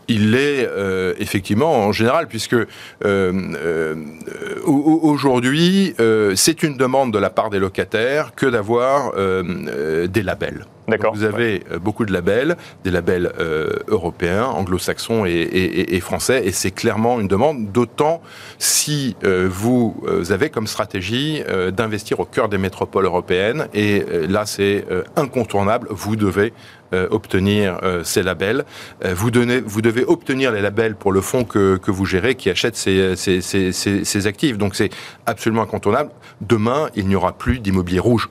il 0.10 0.32
l'est 0.32 0.66
effectivement 1.20 1.80
en 1.80 1.92
général, 1.92 2.28
puisque 2.28 2.56
aujourd'hui, 4.66 5.94
c'est 6.34 6.64
une 6.64 6.78
demande 6.78 7.12
de 7.12 7.20
la 7.20 7.30
part 7.30 7.50
des 7.50 7.60
locataires 7.60 8.34
que 8.34 8.46
d'avoir 8.46 9.12
des 9.14 10.24
labels. 10.24 10.66
Vous 11.14 11.24
avez 11.24 11.64
euh, 11.70 11.80
beaucoup 11.80 12.06
de 12.06 12.14
labels, 12.14 12.56
des 12.86 12.92
labels 12.92 13.34
euh, 13.40 13.72
européens, 13.90 14.46
anglo-saxons 14.46 15.26
et, 15.26 16.00
français, 16.00 16.44
et 16.46 16.54
c'est 16.54 16.72
clairement 16.72 17.20
une 17.20 17.28
demande, 17.28 17.74
d'autant 17.74 18.22
si 18.58 19.18
euh, 19.26 19.50
vous 19.52 20.02
avez 20.30 20.50
comme 20.50 20.68
stratégie 20.68 21.44
d'investir 21.76 22.20
au 22.20 22.26
cœur 22.26 22.48
des 22.48 22.58
métropoles 22.58 23.06
européennes, 23.06 23.68
et 23.74 24.04
là 24.30 24.46
c'est 24.46 24.86
incontournable, 25.16 25.88
vous 25.90 26.16
devez 26.16 26.54
obtenir 26.92 27.80
ces 28.04 28.24
labels. 28.24 28.64
vous, 29.04 29.32
donnez, 29.32 29.60
vous 29.60 29.82
devez 29.82 30.06
obtenir 30.06 30.52
les 30.52 30.62
labels 30.62 30.96
pour 30.96 31.12
le 31.12 31.22
fonds 31.22 31.44
que, 31.44 31.80
vous 31.88 32.06
gérez 32.06 32.36
qui 32.36 32.50
achète 32.50 32.76
ces, 32.76 33.16
ces, 33.16 33.42
ces 33.42 34.28
actifs. 34.28 34.58
Donc 34.58 34.76
c'est 34.76 34.90
absolument 35.26 35.64
incontournable. 35.64 36.12
Demain, 36.42 36.90
il 36.96 37.08
n'y 37.08 37.16
aura 37.16 37.34
plus 37.34 37.60
d'immobilier 37.60 38.00
rouge. 38.00 38.30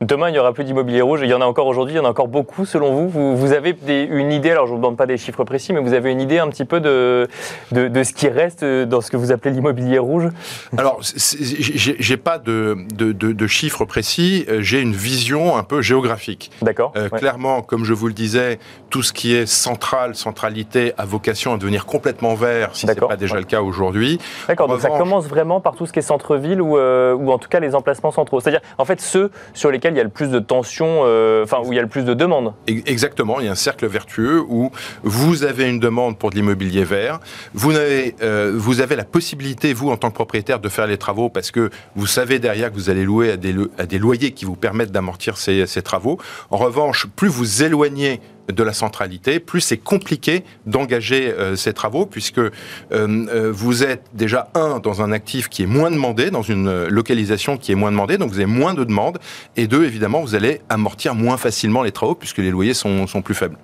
Demain, 0.00 0.28
il 0.28 0.32
n'y 0.32 0.38
aura 0.38 0.52
plus 0.52 0.62
d'immobilier 0.62 1.00
rouge. 1.00 1.20
Il 1.24 1.28
y 1.28 1.34
en 1.34 1.40
a 1.40 1.44
encore 1.44 1.66
aujourd'hui, 1.66 1.94
il 1.94 1.96
y 1.96 2.00
en 2.00 2.04
a 2.04 2.10
encore 2.10 2.28
beaucoup 2.28 2.64
selon 2.64 2.92
vous. 2.94 3.08
Vous, 3.36 3.52
avez 3.52 3.76
une 3.88 4.30
idée, 4.30 4.52
alors 4.52 4.66
je 4.66 4.70
ne 4.70 4.76
vous 4.76 4.82
demande 4.82 4.96
pas 4.96 5.06
des 5.06 5.16
chiffres 5.16 5.42
précis, 5.42 5.72
mais 5.72 5.80
vous 5.80 5.92
avez 5.92 6.12
une 6.12 6.20
idée 6.20 6.38
un 6.38 6.48
petit 6.48 6.64
peu 6.64 6.78
de, 6.78 7.26
de, 7.72 8.02
ce 8.04 8.12
qui 8.12 8.28
reste 8.28 8.64
dans 8.64 9.00
ce 9.00 9.10
que 9.10 9.16
vous 9.16 9.32
appelez 9.32 9.52
l'immobilier 9.52 9.98
rouge? 9.98 10.28
Alors, 10.76 11.00
j'ai 11.02 12.16
pas 12.16 12.38
de, 12.38 12.76
de, 12.94 13.46
chiffres 13.48 13.84
précis, 13.86 14.46
j'ai 14.60 14.80
une 14.80 14.92
vision 14.92 15.56
un 15.56 15.64
peu 15.64 15.82
géographique. 15.82 16.52
D'accord. 16.62 16.92
Euh, 16.96 17.08
clairement, 17.08 17.62
comme 17.62 17.84
je 17.84 17.92
vous 17.92 18.06
le 18.06 18.12
disais, 18.12 18.60
tout 18.90 19.02
ce 19.02 19.12
qui 19.12 19.34
est 19.34 19.46
central, 19.46 20.14
centralité, 20.14 20.92
a 20.96 21.06
vocation 21.06 21.54
à 21.54 21.58
devenir 21.58 21.86
complètement 21.86 22.36
vert, 22.36 22.70
si 22.72 22.86
ce 22.86 22.92
n'est 22.92 22.94
pas 22.94 23.16
déjà 23.16 23.36
le 23.36 23.44
cas 23.44 23.62
aujourd'hui. 23.62 24.20
D'accord, 24.46 24.68
donc 24.68 24.80
ça 24.80 24.90
commence 24.90 25.26
vraiment 25.26 25.60
par 25.60 25.74
tout 25.74 25.86
ce 25.86 25.92
qui 25.92 25.98
est 25.98 26.02
centre-ville 26.02 26.62
ou, 26.62 26.78
euh, 26.78 27.14
ou 27.14 27.32
en 27.32 27.38
tout 27.38 27.48
cas 27.48 27.58
les 27.58 27.74
emplacements 27.74 28.12
centraux. 28.12 28.38
C'est-à-dire, 28.38 28.60
en 28.78 28.84
fait, 28.84 29.00
ceux 29.00 29.32
sur 29.54 29.72
lesquels 29.72 29.87
il 29.94 29.98
y 29.98 30.00
a 30.00 30.04
le 30.04 30.10
plus 30.10 30.30
de 30.30 30.38
tension, 30.38 31.02
euh, 31.04 31.44
enfin, 31.44 31.58
où 31.64 31.72
il 31.72 31.76
y 31.76 31.78
a 31.78 31.82
le 31.82 31.88
plus 31.88 32.04
de 32.04 32.14
demandes. 32.14 32.54
Exactement, 32.66 33.40
il 33.40 33.46
y 33.46 33.48
a 33.48 33.52
un 33.52 33.56
cercle 33.56 33.86
vertueux 33.86 34.42
où 34.48 34.70
vous 35.02 35.44
avez 35.44 35.68
une 35.68 35.80
demande 35.80 36.18
pour 36.18 36.30
de 36.30 36.36
l'immobilier 36.36 36.84
vert, 36.84 37.20
vous 37.54 37.76
avez, 37.76 38.14
euh, 38.22 38.52
vous 38.54 38.80
avez 38.80 38.96
la 38.96 39.04
possibilité, 39.04 39.72
vous, 39.72 39.90
en 39.90 39.96
tant 39.96 40.10
que 40.10 40.14
propriétaire, 40.14 40.60
de 40.60 40.68
faire 40.68 40.86
les 40.86 40.98
travaux 40.98 41.28
parce 41.28 41.50
que 41.50 41.70
vous 41.96 42.06
savez 42.06 42.38
derrière 42.38 42.70
que 42.70 42.76
vous 42.76 42.90
allez 42.90 43.04
louer 43.04 43.32
à 43.32 43.36
des, 43.36 43.98
loyers 43.98 44.32
qui 44.32 44.44
vous 44.44 44.56
permettent 44.56 44.92
d'amortir 44.92 45.36
ces 45.36 45.82
travaux. 45.82 46.18
En 46.50 46.56
revanche, 46.56 47.06
plus 47.16 47.28
vous 47.28 47.62
éloignez 47.62 48.20
de 48.52 48.62
la 48.62 48.72
centralité, 48.72 49.40
plus 49.40 49.60
c'est 49.60 49.76
compliqué 49.76 50.44
d'engager 50.66 51.32
euh, 51.32 51.56
ces 51.56 51.72
travaux, 51.72 52.06
puisque 52.06 52.38
euh, 52.38 52.50
euh, 52.90 53.52
vous 53.52 53.84
êtes 53.84 54.02
déjà, 54.14 54.48
un, 54.54 54.78
dans 54.78 55.02
un 55.02 55.12
actif 55.12 55.48
qui 55.48 55.62
est 55.62 55.66
moins 55.66 55.90
demandé, 55.90 56.30
dans 56.30 56.42
une 56.42 56.86
localisation 56.86 57.56
qui 57.56 57.72
est 57.72 57.74
moins 57.74 57.90
demandée, 57.90 58.16
donc 58.16 58.30
vous 58.30 58.38
avez 58.38 58.46
moins 58.46 58.74
de 58.74 58.84
demandes, 58.84 59.18
et 59.56 59.66
deux, 59.66 59.84
évidemment, 59.84 60.20
vous 60.20 60.34
allez 60.34 60.60
amortir 60.68 61.14
moins 61.14 61.36
facilement 61.36 61.82
les 61.82 61.92
travaux, 61.92 62.14
puisque 62.14 62.38
les 62.38 62.50
loyers 62.50 62.74
sont, 62.74 63.06
plus 63.24 63.34
faibles. 63.34 63.56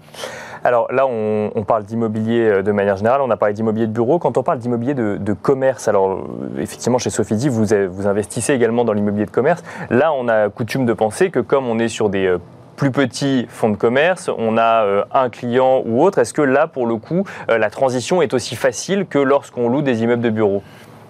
Alors 0.64 0.90
là, 0.90 1.06
on, 1.06 1.64
parle 1.64 1.84
d'immobilier 1.84 2.62
de 2.62 2.72
manière 2.72 2.96
générale, 2.96 3.20
on 3.20 3.30
a 3.30 3.36
parlé 3.36 3.54
d'immobilier 3.54 3.86
de 3.86 3.92
bureau. 3.92 4.18
Quand 4.18 4.36
on 4.36 4.42
parle 4.42 4.58
d'immobilier 4.58 4.94
de, 4.94 5.32
commerce, 5.32 5.86
alors 5.86 6.26
effectivement, 6.58 6.98
chez 6.98 7.10
Sophie 7.10 7.48
vous, 7.48 7.66
vous 7.90 8.06
investissez 8.06 8.54
également 8.54 8.84
dans 8.84 8.92
l'immobilier 8.92 9.26
de 9.26 9.30
commerce. 9.30 9.62
Là, 9.90 10.12
on 10.12 10.26
a 10.28 10.48
coutume 10.48 10.86
de 10.86 10.92
penser 10.92 11.30
que 11.30 11.40
comme 11.40 11.68
on 11.68 11.78
est 11.78 11.88
sur 11.88 12.08
des 12.08 12.36
plus 12.76 12.90
petits 12.90 13.46
fonds 13.48 13.70
de 13.70 13.76
commerce, 13.76 14.30
on 14.36 14.56
a 14.56 14.84
euh, 14.84 15.04
un 15.12 15.30
client 15.30 15.82
ou 15.84 16.02
autre. 16.02 16.18
Est-ce 16.18 16.34
que 16.34 16.42
là, 16.42 16.66
pour 16.66 16.86
le 16.86 16.96
coup, 16.96 17.24
euh, 17.50 17.58
la 17.58 17.70
transition 17.70 18.22
est 18.22 18.34
aussi 18.34 18.56
facile 18.56 19.06
que 19.06 19.18
lorsqu'on 19.18 19.68
loue 19.68 19.82
des 19.82 20.02
immeubles 20.02 20.22
de 20.22 20.30
bureaux? 20.30 20.62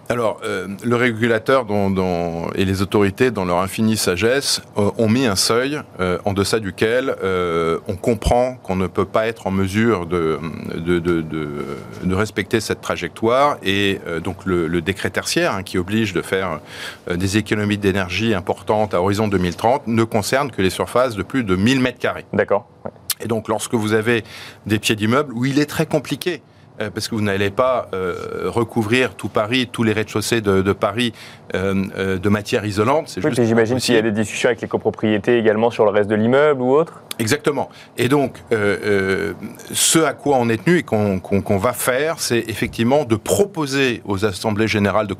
Alors, 0.08 0.40
euh, 0.44 0.68
le 0.82 0.96
régulateur 0.96 1.66
et 2.54 2.64
les 2.64 2.82
autorités, 2.82 3.30
dans 3.30 3.44
leur 3.44 3.58
infinie 3.58 3.96
sagesse, 3.96 4.60
euh, 4.76 4.90
ont 4.98 5.08
mis 5.08 5.26
un 5.26 5.36
seuil 5.36 5.80
euh, 5.98 6.18
en 6.24 6.34
deçà 6.34 6.60
duquel 6.60 7.14
on 7.88 7.96
comprend 7.96 8.56
qu'on 8.62 8.76
ne 8.76 8.86
peut 8.86 9.04
pas 9.04 9.26
être 9.26 9.46
en 9.46 9.50
mesure 9.50 10.06
de, 10.06 10.38
de, 10.76 12.14
respecter 12.14 12.60
cette 12.60 12.80
trajectoire. 12.80 13.56
Et 13.62 13.98
donc, 14.22 14.44
le, 14.44 14.80
décret 14.80 15.10
tertiaire, 15.10 15.52
hein, 15.52 15.62
qui 15.62 15.78
oblige 15.78 16.12
de 16.12 16.22
faire 16.22 16.60
des 17.10 17.36
économies 17.38 17.78
d'énergie 17.78 18.34
importantes 18.34 18.94
à 18.94 19.00
horizon 19.00 19.28
2030, 19.28 19.86
ne 19.86 20.04
concerne 20.04 20.50
que 20.50 20.62
les 20.62 20.70
surfaces 20.70 21.16
de 21.16 21.22
plus 21.22 21.44
de 21.44 21.56
1000 21.56 21.80
mètres 21.80 21.98
carrés. 21.98 22.24
D'accord. 22.32 22.68
Et 23.20 23.26
donc, 23.26 23.48
lorsque 23.48 23.74
vous 23.74 23.94
avez 23.94 24.24
des 24.66 24.78
pieds 24.78 24.96
d'immeubles 24.96 25.32
où 25.32 25.44
il 25.44 25.58
est 25.58 25.66
très 25.66 25.86
compliqué 25.86 26.42
euh, 26.80 26.90
parce 26.90 27.06
que 27.06 27.14
vous 27.14 27.20
n'allez 27.20 27.50
pas 27.50 27.88
euh, 27.94 28.44
recouvrir 28.46 29.14
tout 29.14 29.28
Paris, 29.28 29.68
tous 29.70 29.84
les 29.84 29.92
rez-de-chaussée 29.92 30.40
de, 30.40 30.72
Paris 30.72 31.12
euh, 31.54 32.18
de 32.18 32.28
matière 32.28 32.64
isolante. 32.64 33.16
Oui, 33.22 33.30
j'imagine 33.32 33.78
qu'il 33.78 33.94
y 33.94 33.98
a 33.98 34.02
des 34.02 34.10
discussions 34.10 34.48
avec 34.48 34.60
les 34.60 34.66
copropriétés 34.66 35.38
également 35.38 35.70
sur 35.70 35.84
le 35.84 35.92
reste 35.92 36.10
de 36.10 36.16
l'immeuble 36.16 36.62
ou 36.62 36.72
autre. 36.72 37.00
Exactement. 37.20 37.68
Et 37.96 38.08
donc, 38.08 38.42
ce 38.50 39.98
à 40.00 40.14
quoi 40.14 40.36
on 40.40 40.48
est 40.48 40.64
tenu 40.64 40.78
et 40.78 40.82
qu'on 40.82 41.58
va 41.58 41.72
faire, 41.72 42.18
c'est 42.18 42.44
effectivement 42.48 43.04
de 43.04 43.14
proposer 43.14 44.02
aux 44.04 44.24
assemblées 44.24 44.66
générales 44.66 45.06
de 45.06 45.14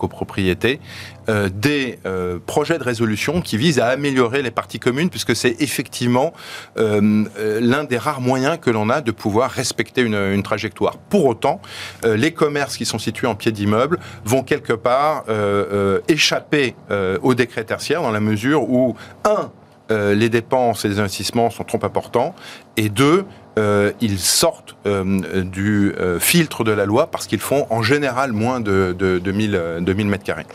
copropriété 1.27 1.55
des 1.55 1.99
projets 2.47 2.79
de 2.79 2.85
résolution 2.85 3.41
qui 3.41 3.57
visent 3.57 3.81
à 3.81 3.87
améliorer 3.87 4.43
les 4.43 4.51
parties 4.51 4.79
communes, 4.79 5.11
puisque 5.11 5.35
c'est 5.35 5.57
effectivement 5.61 6.33
l'un 6.77 7.85
des 7.85 7.99
rares 7.99 8.21
moyens 8.21 8.59
que 8.61 8.71
l'on 8.71 8.91
a 8.91 9.01
de 9.01 9.11
pouvoir 9.11 9.51
respecter 9.51 10.03
une, 10.03 10.15
une 10.15 10.43
trajectoire. 10.43 10.99
Pour 10.99 11.27
autant, 11.27 11.61
euh, 12.05 12.17
les 12.17 12.33
commerces 12.33 12.77
qui 12.77 12.85
sont 12.85 12.99
situés 12.99 13.27
en 13.27 13.35
pied 13.35 13.53
d'immeuble 13.53 13.99
vont 14.25 14.43
quelque 14.43 14.73
part 14.73 15.25
euh, 15.29 15.65
euh, 15.73 16.01
échapper 16.09 16.75
au 17.23 17.35
décret 17.35 17.65
tertiaire 17.65 18.03
dans 18.03 18.11
la 18.11 18.21
mesure 18.21 18.69
où, 18.69 18.95
un, 19.25 19.51
les 19.91 20.29
dépenses 20.29 20.85
et 20.85 20.89
les 20.89 20.99
investissements 20.99 21.51
sont 21.51 21.65
trop 21.65 21.81
importants, 21.83 22.35
et 22.77 22.89
deux, 22.89 23.25
ils 23.57 24.19
sortent 24.19 24.77
du 24.85 25.95
filtre 26.19 26.65
de 26.65 26.73
la 26.73 26.87
loi 26.87 27.07
parce 27.07 27.27
qu'ils 27.27 27.41
font 27.41 27.67
en 27.71 27.83
général 27.83 28.33
moins 28.33 28.61
de, 28.61 28.95
de, 28.99 29.19
2000, 29.19 30.07
mètres 30.07 30.25
carrés. 30.25 30.47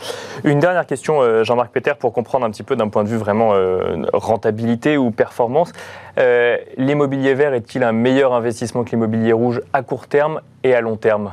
Une 0.44 0.58
dernière 0.58 0.86
question, 0.86 1.44
Jean-Marc 1.44 1.72
Péter, 1.72 1.92
pour 1.98 2.12
comprendre 2.12 2.46
un 2.46 2.50
petit 2.50 2.62
peu 2.62 2.76
d'un 2.76 2.88
point 2.88 3.04
de 3.04 3.08
vue 3.08 3.16
vraiment 3.16 3.54
rentabilité 4.12 4.96
ou 4.96 5.10
performance. 5.10 5.72
l'immobilier 6.76 7.34
vert 7.34 7.54
est-il 7.54 7.82
un 7.82 7.92
meilleur 7.92 8.32
investissement 8.34 8.84
que 8.84 8.90
l'immobilier 8.90 9.32
rouge 9.32 9.60
à 9.72 9.82
court 9.82 10.06
terme 10.06 10.40
et 10.62 10.74
à 10.74 10.80
long 10.80 10.96
terme? 10.96 11.32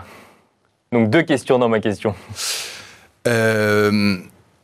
Donc 0.92 1.10
deux 1.10 1.24
questions 1.24 1.60
dans 1.60 1.70
ma 1.70 1.80
question. 1.80 2.16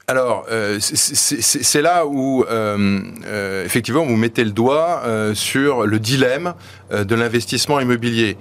Euh, 0.10 0.12
alors, 0.14 0.46
euh, 0.52 0.78
c'est 0.80 1.82
là 1.82 2.06
où, 2.06 2.44
euh, 2.44 3.66
effectivement, 3.66 4.06
vous 4.06 4.16
mettez 4.16 4.44
le 4.44 4.52
doigt 4.52 5.04
sur 5.34 5.86
le 5.86 6.00
dilemme 6.00 6.54
de 6.92 7.16
l'investissement 7.16 7.80
immobilier. 7.80 8.38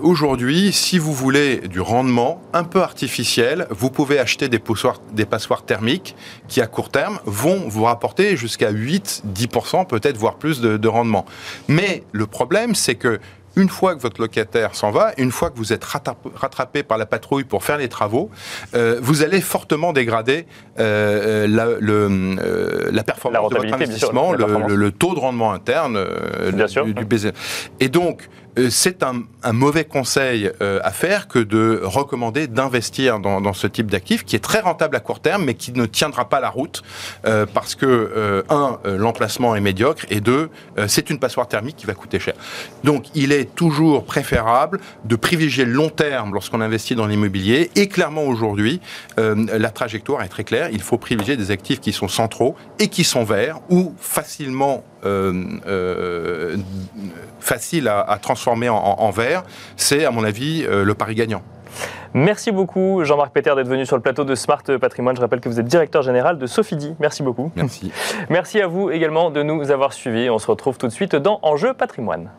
Aujourd'hui, 0.00 0.72
si 0.72 0.98
vous 0.98 1.12
voulez 1.12 1.68
du 1.68 1.80
rendement 1.80 2.40
un 2.54 2.64
peu 2.64 2.80
artificiel, 2.80 3.66
vous 3.68 3.90
pouvez 3.90 4.18
acheter 4.18 4.48
des 4.48 4.58
passoires, 4.58 5.02
des 5.12 5.26
passoires 5.26 5.66
thermiques 5.66 6.16
qui, 6.48 6.62
à 6.62 6.66
court 6.66 6.88
terme, 6.88 7.18
vont 7.26 7.68
vous 7.68 7.84
rapporter 7.84 8.38
jusqu'à 8.38 8.72
8-10%, 8.72 9.86
peut-être 9.86 10.16
voire 10.16 10.36
plus 10.36 10.62
de, 10.62 10.78
de 10.78 10.88
rendement. 10.88 11.26
Mais 11.68 12.04
le 12.12 12.26
problème, 12.26 12.74
c'est 12.74 12.94
que 12.94 13.20
une 13.56 13.68
fois 13.68 13.96
que 13.96 14.00
votre 14.00 14.20
locataire 14.20 14.74
s'en 14.74 14.90
va, 14.90 15.12
une 15.16 15.32
fois 15.32 15.50
que 15.50 15.56
vous 15.56 15.72
êtes 15.72 15.84
rattrapé 15.84 16.82
par 16.82 16.98
la 16.98 17.06
patrouille 17.06 17.44
pour 17.44 17.64
faire 17.64 17.78
les 17.78 17.88
travaux, 17.88 18.30
euh, 18.74 18.98
vous 19.02 19.22
allez 19.22 19.40
fortement 19.40 19.92
dégrader 19.92 20.46
euh, 20.78 21.46
la, 21.48 21.66
le, 21.80 22.90
la 22.90 23.02
performance 23.02 23.50
de 23.50 23.56
votre 23.56 23.74
investissement, 23.74 24.32
le, 24.32 24.90
taux 24.92 25.14
de 25.14 25.20
rendement 25.20 25.52
interne 25.52 26.04
du, 26.84 26.94
du 26.94 27.04
BZ. 27.04 27.32
Et 27.80 27.88
donc, 27.88 28.22
euh, 28.22 28.45
c'est 28.70 29.02
un, 29.02 29.24
mauvais 29.52 29.84
conseil 29.84 30.50
euh, 30.60 30.80
à 30.82 30.90
faire 30.90 31.28
que 31.28 31.38
de 31.38 31.80
recommander 31.84 32.46
d'investir 32.46 33.20
dans, 33.20 33.52
ce 33.52 33.66
type 33.66 33.90
d'actif 33.90 34.24
qui 34.24 34.36
est 34.36 34.40
très 34.40 34.60
rentable 34.60 34.96
à 34.96 35.00
court 35.00 35.20
terme 35.20 35.44
mais 35.44 35.54
qui 35.54 35.72
ne 35.72 35.86
tiendra 35.86 36.28
pas 36.28 36.40
la 36.40 36.50
route 36.50 36.82
euh, 37.26 37.46
parce 37.46 37.74
que, 37.74 38.44
un, 38.48 38.78
l'emplacement 38.84 39.54
est 39.56 39.60
médiocre 39.60 40.04
et 40.10 40.20
deux, 40.20 40.50
c'est 40.86 41.10
une 41.10 41.18
passoire 41.18 41.48
thermique 41.48 41.76
qui 41.76 41.86
va 41.86 41.94
coûter 41.94 42.18
cher. 42.18 42.34
Donc 42.84 43.06
il 43.14 43.32
est 43.32 43.54
toujours 43.54 44.04
préférable 44.04 44.80
de 45.04 45.16
privilégier 45.16 45.64
le 45.64 45.72
long 45.72 45.88
terme 45.88 46.32
lorsqu'on 46.32 46.60
investit 46.60 46.94
dans 46.94 47.06
l'immobilier 47.06 47.70
et 47.76 47.88
clairement 47.88 48.24
aujourd'hui, 48.24 48.80
la 49.16 49.70
trajectoire 49.70 50.22
est 50.22 50.28
très 50.28 50.44
claire. 50.44 50.68
Il 50.72 50.82
faut 50.82 50.98
privilégier 50.98 51.36
des 51.36 51.50
actifs 51.50 51.80
qui 51.80 51.92
sont 51.92 52.08
centraux 52.08 52.56
et 52.78 52.88
qui 52.88 53.04
sont 53.04 53.24
verts 53.24 53.60
ou 53.70 53.94
facilement 53.98 54.84
euh, 55.04 56.56
facile 57.40 57.88
à, 57.88 58.18
transformer 58.20 58.68
en, 58.68 59.10
vert, 59.10 59.44
c'est 59.76 60.04
à 60.04 60.10
mon 60.10 60.24
avis 60.24 60.64
euh, 60.64 60.84
le 60.84 60.94
pari 60.94 61.14
gagnant. 61.14 61.42
Merci 62.14 62.50
beaucoup 62.50 63.04
Jean-Marc 63.04 63.32
Péter 63.32 63.54
d'être 63.54 63.68
venu 63.68 63.84
sur 63.84 63.96
le 63.96 64.02
plateau 64.02 64.24
de 64.24 64.34
Smart 64.34 64.62
Patrimoine. 64.80 65.16
Je 65.16 65.20
rappelle 65.20 65.40
que 65.40 65.48
vous 65.48 65.60
êtes 65.60 65.66
directeur 65.66 66.02
général 66.02 66.38
de 66.38 66.46
Sophidi. 66.46 66.94
Merci 66.98 67.22
beaucoup. 67.22 67.52
Merci. 67.56 67.92
Merci 68.30 68.60
à 68.60 68.66
vous 68.66 68.90
également 68.90 69.30
de 69.30 69.42
nous 69.42 69.70
avoir 69.70 69.92
suivis. 69.92 70.30
On 70.30 70.38
se 70.38 70.46
retrouve 70.46 70.78
tout 70.78 70.86
de 70.86 70.92
suite 70.92 71.14
dans 71.14 71.40
Enjeu 71.42 71.74
Patrimoine. 71.74 72.30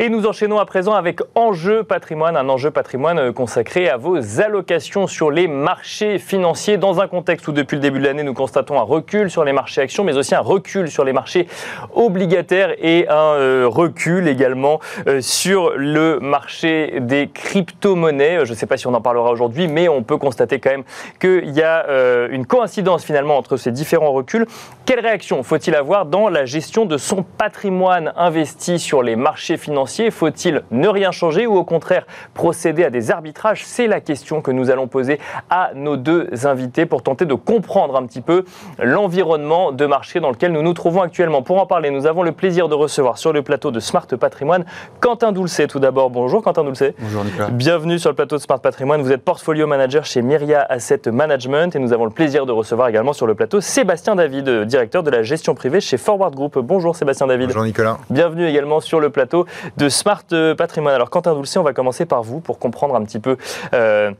Et 0.00 0.10
nous 0.10 0.26
enchaînons 0.26 0.60
à 0.60 0.64
présent 0.64 0.92
avec 0.92 1.18
Enjeu 1.34 1.82
patrimoine, 1.82 2.36
un 2.36 2.48
enjeu 2.48 2.70
patrimoine 2.70 3.18
euh, 3.18 3.32
consacré 3.32 3.88
à 3.88 3.96
vos 3.96 4.40
allocations 4.40 5.08
sur 5.08 5.32
les 5.32 5.48
marchés 5.48 6.20
financiers 6.20 6.76
dans 6.76 7.00
un 7.00 7.08
contexte 7.08 7.48
où 7.48 7.52
depuis 7.52 7.74
le 7.74 7.80
début 7.80 7.98
de 7.98 8.04
l'année 8.04 8.22
nous 8.22 8.32
constatons 8.32 8.78
un 8.78 8.84
recul 8.84 9.28
sur 9.28 9.42
les 9.42 9.52
marchés 9.52 9.80
actions, 9.80 10.04
mais 10.04 10.16
aussi 10.16 10.36
un 10.36 10.40
recul 10.40 10.88
sur 10.88 11.02
les 11.02 11.12
marchés 11.12 11.48
obligataires 11.96 12.76
et 12.80 13.08
un 13.08 13.34
euh, 13.34 13.66
recul 13.66 14.28
également 14.28 14.78
euh, 15.08 15.20
sur 15.20 15.72
le 15.74 16.20
marché 16.20 17.00
des 17.00 17.28
crypto-monnaies. 17.28 18.44
Je 18.44 18.52
ne 18.52 18.56
sais 18.56 18.66
pas 18.66 18.76
si 18.76 18.86
on 18.86 18.94
en 18.94 19.00
parlera 19.00 19.32
aujourd'hui, 19.32 19.66
mais 19.66 19.88
on 19.88 20.04
peut 20.04 20.16
constater 20.16 20.60
quand 20.60 20.70
même 20.70 20.84
qu'il 21.18 21.50
y 21.50 21.62
a 21.62 21.86
une 22.30 22.46
coïncidence 22.46 23.04
finalement 23.04 23.36
entre 23.36 23.56
ces 23.56 23.72
différents 23.72 24.12
reculs. 24.12 24.46
Quelle 24.86 25.00
réaction 25.00 25.42
faut-il 25.42 25.74
avoir 25.74 26.06
dans 26.06 26.28
la 26.28 26.44
gestion 26.44 26.86
de 26.86 26.98
son 26.98 27.24
patrimoine 27.24 28.12
investi 28.16 28.78
sur 28.78 29.02
les 29.02 29.16
marchés 29.16 29.56
financiers 29.56 29.87
Faut-il 30.10 30.62
ne 30.70 30.88
rien 30.88 31.10
changer 31.10 31.46
ou 31.46 31.56
au 31.56 31.64
contraire 31.64 32.06
procéder 32.34 32.84
à 32.84 32.90
des 32.90 33.10
arbitrages? 33.10 33.64
C'est 33.64 33.86
la 33.86 34.00
question 34.00 34.42
que 34.42 34.50
nous 34.50 34.70
allons 34.70 34.86
poser 34.86 35.18
à 35.50 35.70
nos 35.74 35.96
deux 35.96 36.28
invités 36.44 36.86
pour 36.86 37.02
tenter 37.02 37.24
de 37.24 37.34
comprendre 37.34 37.96
un 37.96 38.06
petit 38.06 38.20
peu 38.20 38.44
l'environnement 38.78 39.72
de 39.72 39.86
marché 39.86 40.20
dans 40.20 40.30
lequel 40.30 40.52
nous 40.52 40.62
nous 40.62 40.74
trouvons 40.74 41.02
actuellement. 41.02 41.42
Pour 41.42 41.60
en 41.60 41.66
parler, 41.66 41.90
nous 41.90 42.06
avons 42.06 42.22
le 42.22 42.32
plaisir 42.32 42.68
de 42.68 42.74
recevoir 42.74 43.18
sur 43.18 43.32
le 43.32 43.42
plateau 43.42 43.70
de 43.70 43.80
Smart 43.80 44.06
Patrimoine 44.06 44.64
Quentin 45.00 45.32
Doulcet. 45.32 45.66
Tout 45.66 45.80
d'abord, 45.80 46.10
bonjour 46.10 46.42
Quentin 46.42 46.64
Doulcet. 46.64 46.94
Bonjour 46.98 47.24
Nicolas. 47.24 47.48
Bienvenue 47.48 47.98
sur 47.98 48.10
le 48.10 48.16
plateau 48.16 48.36
de 48.36 48.42
Smart 48.42 48.60
Patrimoine. 48.60 49.02
Vous 49.02 49.12
êtes 49.12 49.24
portfolio 49.24 49.66
manager 49.66 50.04
chez 50.04 50.22
Myria 50.22 50.66
Asset 50.68 51.02
Management 51.10 51.74
et 51.74 51.78
nous 51.78 51.92
avons 51.92 52.04
le 52.04 52.10
plaisir 52.10 52.46
de 52.46 52.52
recevoir 52.52 52.88
également 52.88 53.12
sur 53.12 53.26
le 53.26 53.34
plateau 53.34 53.60
Sébastien 53.60 54.16
David, 54.16 54.64
directeur 54.66 55.02
de 55.02 55.10
la 55.10 55.22
gestion 55.22 55.54
privée 55.54 55.80
chez 55.80 55.96
Forward 55.96 56.34
Group. 56.34 56.58
Bonjour 56.58 56.94
Sébastien 56.94 57.26
David. 57.26 57.48
Bonjour 57.48 57.64
Nicolas. 57.64 57.98
Bienvenue 58.10 58.46
également 58.46 58.80
sur 58.80 59.00
le 59.00 59.10
plateau 59.10 59.46
de 59.78 59.88
Smart 59.88 60.24
Patrimoine. 60.56 60.94
Alors 60.94 61.08
Quentin 61.08 61.34
Doulcet, 61.34 61.58
on 61.58 61.62
va 61.62 61.72
commencer 61.72 62.04
par 62.04 62.22
vous 62.22 62.40
pour 62.40 62.58
comprendre 62.58 62.96
un 62.96 63.04
petit 63.04 63.20
peu 63.20 63.36
euh, 63.74 64.10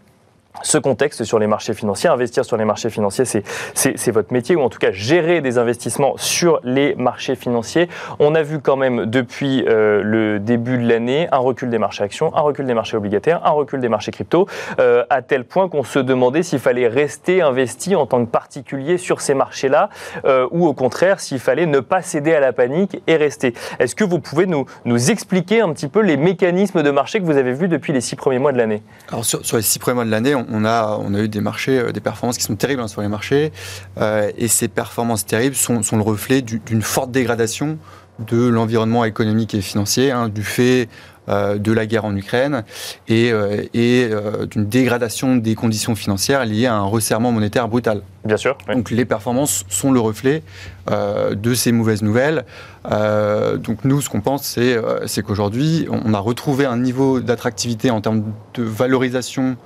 ce 0.63 0.79
contexte 0.79 1.25
sur 1.25 1.39
les 1.39 1.47
marchés 1.47 1.75
financiers. 1.75 2.11
Investir 2.11 2.45
sur 2.45 2.57
les 2.57 2.65
marchés 2.65 2.91
financiers, 2.91 3.25
c'est 3.25 4.11
votre 4.11 4.33
métier, 4.33 4.57
ou 4.57 4.63
en 4.63 4.69
tout 4.69 4.79
cas 4.79 4.91
gérer 4.93 5.41
des 5.41 5.59
investissements 5.59 6.15
sur 6.17 6.61
les 6.65 6.95
marchés 6.97 7.37
financiers. 7.37 7.89
On 8.19 8.35
a 8.35 8.43
vu 8.43 8.61
quand 8.61 8.77
même 8.77 9.07
depuis 9.07 9.65
euh, 9.69 10.03
le 10.03 10.41
début 10.41 10.79
de 10.79 10.89
l'année 10.89 11.29
un 11.33 11.39
recul 11.39 11.71
des 11.71 11.79
marchés 11.79 12.03
actions, 12.03 12.35
un 12.35 12.41
recul 12.41 12.67
des 12.67 12.75
marchés 12.75 12.97
obligataires, 12.97 13.41
un 13.45 13.51
recul 13.51 13.81
des 13.81 13.89
marchés 13.89 14.11
crypto, 14.11 14.47
euh, 14.81 15.05
à 15.11 15.23
tel 15.23 15.45
point 15.45 15.69
qu'on 15.69 15.85
se 15.85 15.99
demandait 15.99 16.43
s'il 16.43 16.59
fallait 16.59 16.89
rester 16.89 17.43
investi 17.43 17.95
en 17.95 18.07
tant 18.07 18.25
que 18.25 18.31
particulier 18.31 18.99
sur 18.99 19.21
ces 19.21 19.35
marchés-là, 19.35 19.91
euh, 20.25 20.47
ou 20.51 20.67
au 20.67 20.75
contraire 20.75 21.21
s'il 21.21 21.39
fallait 21.39 21.67
ne 21.67 21.81
pas 21.81 22.03
céder 22.03 22.35
à 22.35 22.41
la 22.41 22.53
panique 22.53 23.01
et 23.07 23.17
rester. 23.17 23.55
Est-ce 23.79 23.95
que 23.95 24.05
vous 24.05 24.19
pouvez 24.19 24.47
nous, 24.47 24.67
nous 24.85 25.11
expliquer 25.11 25.61
un 25.61 25.73
petit 25.73 25.89
peu 25.89 26.01
les 26.01 26.17
mécanismes 26.17 26.83
de 26.83 26.91
marché 26.91 27.21
que 27.21 27.25
vous 27.25 27.37
avez 27.37 27.53
vus 27.53 27.69
depuis 27.69 27.93
les 27.93 28.01
six 28.01 28.17
premiers 28.17 28.39
mois 28.39 28.53
de 28.53 28.59
l'année? 28.59 28.83
Alors 29.09 29.25
sur, 29.25 29.41
les 29.57 29.63
six 29.63 29.79
premiers 29.79 29.95
mois 29.97 30.05
de 30.05 30.11
l'année, 30.11 30.35
on 30.51 30.65
a, 30.65 30.99
on 31.01 31.15
a 31.15 31.21
eu 31.21 31.29
des 31.29 31.41
marchés, 31.41 31.79
euh, 31.79 31.93
des 31.93 32.01
performances 32.01 32.39
qui 32.39 32.45
sont 32.45 32.57
terribles 32.57 32.83
hein, 32.83 32.89
sur 32.89 33.01
les 33.01 33.09
marchés. 33.09 33.53
Euh, 33.99 34.31
et 34.37 34.49
ces 34.49 34.69
performances 34.69 35.27
terribles 35.27 35.57
sont, 35.57 35.83
sont 35.83 35.97
le 35.97 36.03
reflet 36.03 36.43
d'une 36.43 36.83
forte 36.83 37.11
dégradation 37.11 37.79
de 38.19 38.49
l'environnement 38.49 39.05
économique 39.05 39.55
et 39.55 39.61
financier, 39.61 40.11
hein, 40.11 40.29
du 40.29 40.43
fait 40.43 40.89
euh, 41.29 41.59
de 41.59 41.73
la 41.73 41.85
guerre 41.85 42.07
en 42.07 42.17
Ukraine 42.17 42.65
et, 43.07 43.33
euh, 43.33 43.63
et 43.75 44.09
euh, 44.11 44.47
d'une 44.47 44.67
dégradation 44.67 45.37
des 45.37 45.55
conditions 45.55 45.95
financières 45.95 46.47
liées 46.47 46.65
à 46.65 46.75
un 46.75 46.85
resserrement 46.85 47.33
monétaire 47.33 47.69
brutal. 47.69 48.01
Bien 48.25 48.39
sûr. 48.39 48.57
Oui. 48.67 48.77
Donc 48.77 48.91
les 48.91 49.05
performances 49.05 49.67
sont 49.69 49.93
le 49.93 50.01
reflet 50.01 50.43
de 50.91 51.55
ces 51.55 51.71
mauvaises 51.71 52.01
nouvelles. 52.01 52.47
donc 52.87 53.85
nous, 53.85 54.01
ce 54.01 54.09
qu'on 54.09 54.23
pense, 54.23 54.59
c'est 55.07 55.23
qu'aujourd'hui, 55.23 55.87
on 55.91 56.15
a 56.15 56.19
retrouvé 56.19 56.65
un 56.65 56.79
niveau 56.79 57.21
d'attractivité 57.21 57.91
en 57.91 58.01
termes 58.01 58.25
de 58.55 58.63
valorisation 58.63 59.59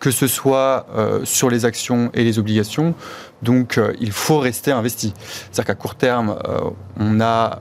que 0.00 0.10
ce 0.10 0.26
soit 0.26 0.86
euh, 0.94 1.24
sur 1.24 1.50
les 1.50 1.64
actions 1.64 2.10
et 2.14 2.24
les 2.24 2.38
obligations. 2.38 2.94
Donc 3.42 3.78
euh, 3.78 3.92
il 4.00 4.12
faut 4.12 4.38
rester 4.38 4.72
investi. 4.72 5.14
C'est-à-dire 5.16 5.64
qu'à 5.64 5.74
court 5.74 5.94
terme, 5.94 6.38
euh, 6.48 6.58
on 6.98 7.20
a 7.20 7.60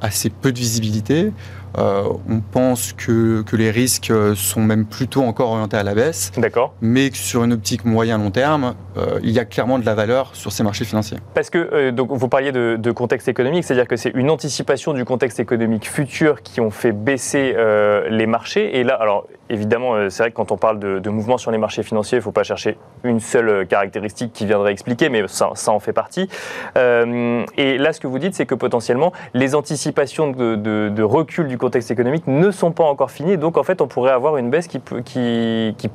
assez 0.00 0.30
peu 0.30 0.50
de 0.50 0.58
visibilité. 0.58 1.32
on 1.76 2.40
pense 2.52 2.92
que, 2.92 3.42
que, 3.42 3.56
les 3.56 3.70
risques 3.70 4.12
sont 4.34 4.60
même 4.60 4.84
plutôt 4.84 5.22
encore 5.22 5.50
orientés 5.50 5.76
à 5.76 5.82
la 5.82 5.94
baisse. 5.94 6.32
D'accord. 6.36 6.74
Mais 6.80 7.10
que 7.10 7.16
sur 7.16 7.44
une 7.44 7.52
optique 7.52 7.84
moyen-long 7.84 8.30
terme, 8.30 8.74
il 9.22 9.30
y 9.30 9.38
a 9.38 9.44
clairement 9.44 9.78
de 9.78 9.86
la 9.86 9.94
valeur 9.94 10.30
sur 10.34 10.50
ces 10.50 10.64
marchés 10.64 10.84
financiers. 10.84 11.18
Parce 11.34 11.50
que 11.50 11.90
donc 11.90 12.10
vous 12.10 12.28
parliez 12.28 12.50
de, 12.50 12.76
de 12.78 12.90
contexte 12.90 13.28
économique, 13.28 13.64
c'est-à-dire 13.64 13.86
que 13.86 13.96
c'est 13.96 14.12
une 14.14 14.30
anticipation 14.30 14.92
du 14.92 15.04
contexte 15.04 15.38
économique 15.38 15.88
futur 15.88 16.42
qui 16.42 16.60
ont 16.60 16.70
fait 16.70 16.92
baisser 16.92 17.54
les 18.10 18.26
marchés. 18.26 18.78
Et 18.78 18.82
là, 18.82 18.94
alors 18.94 19.28
évidemment, 19.50 20.10
c'est 20.10 20.24
vrai 20.24 20.30
que 20.30 20.36
quand 20.36 20.50
on 20.50 20.56
parle 20.56 20.80
de, 20.80 20.98
de 20.98 21.10
mouvements 21.10 21.38
sur 21.38 21.52
les 21.52 21.58
marchés 21.58 21.84
financiers, 21.84 22.16
il 22.16 22.20
ne 22.20 22.24
faut 22.24 22.32
pas 22.32 22.44
chercher 22.44 22.76
une 23.04 23.20
seule 23.20 23.66
caractéristique 23.66 24.32
qui 24.32 24.46
viendrait 24.46 24.72
expliquer, 24.72 25.03
mais 25.08 25.24
ça, 25.28 25.50
ça 25.54 25.72
en 25.72 25.80
fait 25.80 25.92
partie. 25.92 26.28
Euh, 26.76 27.44
et 27.56 27.78
là, 27.78 27.92
ce 27.92 28.00
que 28.00 28.06
vous 28.06 28.18
dites, 28.18 28.34
c'est 28.34 28.46
que 28.46 28.54
potentiellement, 28.54 29.12
les 29.34 29.54
anticipations 29.54 30.30
de, 30.30 31.02
recul 31.02 31.48
du 31.48 31.58
contexte 31.58 31.90
économique 31.90 32.26
ne 32.26 32.50
sont 32.50 32.72
pas 32.72 32.84
encore 32.84 33.10
finies. 33.10 33.36
Donc, 33.36 33.56
en 33.56 33.62
fait, 33.62 33.80
on 33.80 33.86
pourrait 33.86 34.12
avoir 34.12 34.36
une 34.36 34.50
baisse 34.50 34.68
qui, 34.68 34.78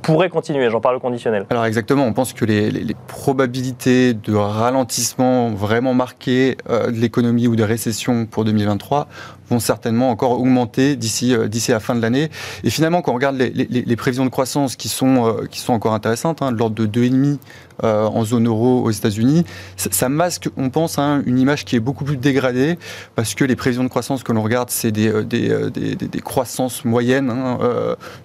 pourrait 0.02 0.30
continuer. 0.30 0.70
J'en 0.70 0.82
parle 0.82 0.98
au 0.98 1.00
conditionnel. 1.00 1.46
Alors, 1.50 1.66
exactement. 1.66 2.06
On 2.06 2.14
pense 2.14 2.34
que 2.34 2.46
les 2.46 2.96
probabilités 3.08 4.14
de 4.14 4.36
ralentissement 4.36 5.50
vraiment 5.50 5.94
marqué 5.94 6.58
euh, 6.70 6.88
de 6.88 6.98
l'économie 6.98 7.48
ou 7.48 7.56
de 7.56 7.64
récession 7.64 8.26
pour 8.26 8.46
2023 8.46 9.08
vont 9.50 9.60
certainement 9.60 10.10
encore 10.10 10.40
augmenter 10.40 10.96
d'ici 10.96 11.34
euh, 11.34 11.48
d'ici 11.48 11.72
la 11.72 11.80
fin 11.80 11.96
de 11.96 12.02
l'année. 12.02 12.30
Et 12.64 12.70
finalement, 12.70 13.02
quand 13.02 13.12
on 13.12 13.16
regarde 13.16 13.38
les, 13.38 13.96
prévisions 13.96 14.26
de 14.26 14.30
croissance 14.30 14.76
qui 14.76 14.88
sont 14.88 15.28
euh, 15.28 15.46
qui 15.50 15.60
sont 15.60 15.74
encore 15.74 15.94
intéressantes, 15.94 16.42
hein, 16.42 16.52
de 16.52 16.58
l'ordre 16.58 16.76
de 16.76 16.86
2,5 16.86 17.38
euh, 17.84 18.06
en 18.06 18.26
zone 18.26 18.48
euro 18.48 18.84
aux 18.84 18.92
États-Unis, 18.92 19.46
ça, 19.78 20.10
masque, 20.10 20.50
on 20.58 20.70
pense, 20.70 21.00
hein, 21.00 21.24
une 21.26 21.40
image 21.40 21.64
qui 21.64 21.78
est 21.78 21.80
beaucoup 21.80 22.04
plus 22.04 22.18
dégradée 22.18 22.78
parce 23.16 23.36
que 23.36 23.46
les 23.46 23.56
prévisions 23.56 23.84
de 23.84 23.90
croissance 23.90 24.24
que 24.24 24.34
l'on 24.34 24.42
regarde, 24.42 24.70
c'est 24.70 24.92
des, 24.92 25.24
des, 25.24 25.72
des, 25.96 26.20
croissances 26.20 26.84
moyennes 26.84 27.30
hein, 27.30 27.58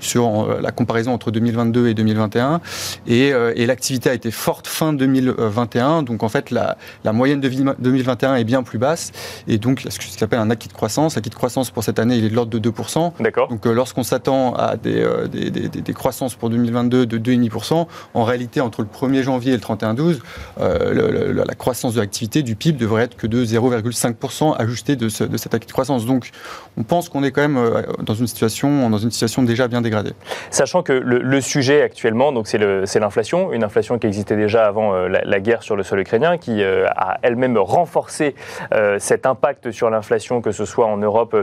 sur 0.00 0.60
la 0.60 0.72
comparaison 0.72 1.12
entre 1.12 1.30
2022 1.30 1.88
et 1.88 1.94
2021. 1.94 2.60
Et, 3.06 3.28
et 3.28 3.66
l'activité 3.66 4.10
a 4.10 4.14
été 4.14 4.32
forte 4.32 4.66
fin 4.66 4.92
2021. 4.92 6.02
Donc 6.02 6.24
en 6.24 6.28
fait, 6.28 6.50
la, 6.50 6.76
la 7.04 7.12
moyenne 7.12 7.40
de 7.40 7.48
2021 7.48 8.34
est 8.34 8.44
bien 8.44 8.64
plus 8.64 8.78
basse. 8.78 9.12
Et 9.46 9.58
donc, 9.58 9.86
ce 9.88 9.98
qui 9.98 10.10
s'appelle 10.10 10.40
un 10.40 10.50
acquis 10.50 10.68
de 10.68 10.72
croissance, 10.72 11.13
l'acquis 11.16 11.30
de 11.30 11.34
croissance 11.34 11.70
pour 11.70 11.84
cette 11.84 11.98
année, 11.98 12.16
il 12.16 12.24
est 12.24 12.30
de 12.30 12.34
l'ordre 12.34 12.58
de 12.58 12.70
2%. 12.70 13.12
D'accord. 13.20 13.48
Donc 13.48 13.64
lorsqu'on 13.66 14.02
s'attend 14.02 14.54
à 14.54 14.76
des, 14.76 15.04
des, 15.30 15.50
des, 15.50 15.68
des, 15.68 15.92
croissances 15.92 16.34
pour 16.34 16.50
2022 16.50 17.06
de 17.06 17.18
2,5%, 17.18 17.86
en 18.14 18.24
réalité, 18.24 18.60
entre 18.60 18.82
le 18.82 18.88
1er 18.88 19.22
janvier 19.22 19.52
et 19.52 19.56
le 19.56 19.62
31-12, 19.62 20.18
euh, 20.60 21.32
la 21.32 21.54
croissance 21.54 21.94
de 21.94 22.00
l'activité 22.00 22.42
du 22.42 22.56
PIB 22.56 22.78
devrait 22.78 23.04
être 23.04 23.16
que 23.16 23.26
de 23.26 23.44
0,5% 23.44 24.56
ajusté 24.58 24.96
de, 24.96 25.08
ce, 25.08 25.24
de 25.24 25.36
cet 25.36 25.54
acquis 25.54 25.66
de 25.66 25.72
croissance. 25.72 26.06
Donc, 26.06 26.30
on 26.76 26.82
pense 26.82 27.08
qu'on 27.08 27.22
est 27.22 27.30
quand 27.30 27.42
même 27.42 27.56
euh, 27.56 27.82
dans 28.02 28.14
une 28.14 28.26
situation, 28.26 28.90
dans 28.90 28.98
une 28.98 29.10
situation 29.10 29.42
déjà 29.42 29.68
bien 29.68 29.80
dégradée. 29.80 30.12
Sachant 30.50 30.82
que 30.82 30.92
le, 30.92 31.18
le 31.18 31.40
sujet 31.40 31.82
actuellement, 31.82 32.32
donc 32.32 32.46
c'est 32.46 32.58
l'inflation, 32.58 33.52
une 33.52 33.64
inflation 33.64 33.98
qui 33.98 34.06
existait 34.06 34.36
déjà 34.36 34.66
avant 34.66 34.94
euh, 34.94 35.08
la, 35.08 35.22
la, 35.24 35.40
guerre 35.40 35.62
sur 35.62 35.76
le 35.76 35.82
sol 35.82 36.00
ukrainien, 36.00 36.38
qui 36.38 36.62
euh, 36.62 36.86
a 36.96 37.18
elle-même 37.22 37.58
renforcé 37.58 38.34
euh, 38.72 38.98
cet 38.98 39.26
impact 39.26 39.70
sur 39.70 39.90
l'inflation, 39.90 40.40
que 40.40 40.52
ce 40.52 40.64
soit 40.64 40.86
en 40.86 41.02
Europe 41.04 41.36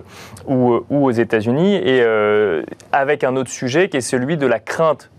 ou, 0.47 0.79
ou 0.89 1.05
aux 1.05 1.11
États-Unis, 1.11 1.75
et 1.75 2.03
avec 2.91 3.23
un 3.23 3.35
autre 3.35 3.51
sujet 3.51 3.89
qui 3.89 3.97
est 3.97 4.01
celui 4.01 4.37
de 4.37 4.47
la 4.47 4.59
crainte 4.59 5.11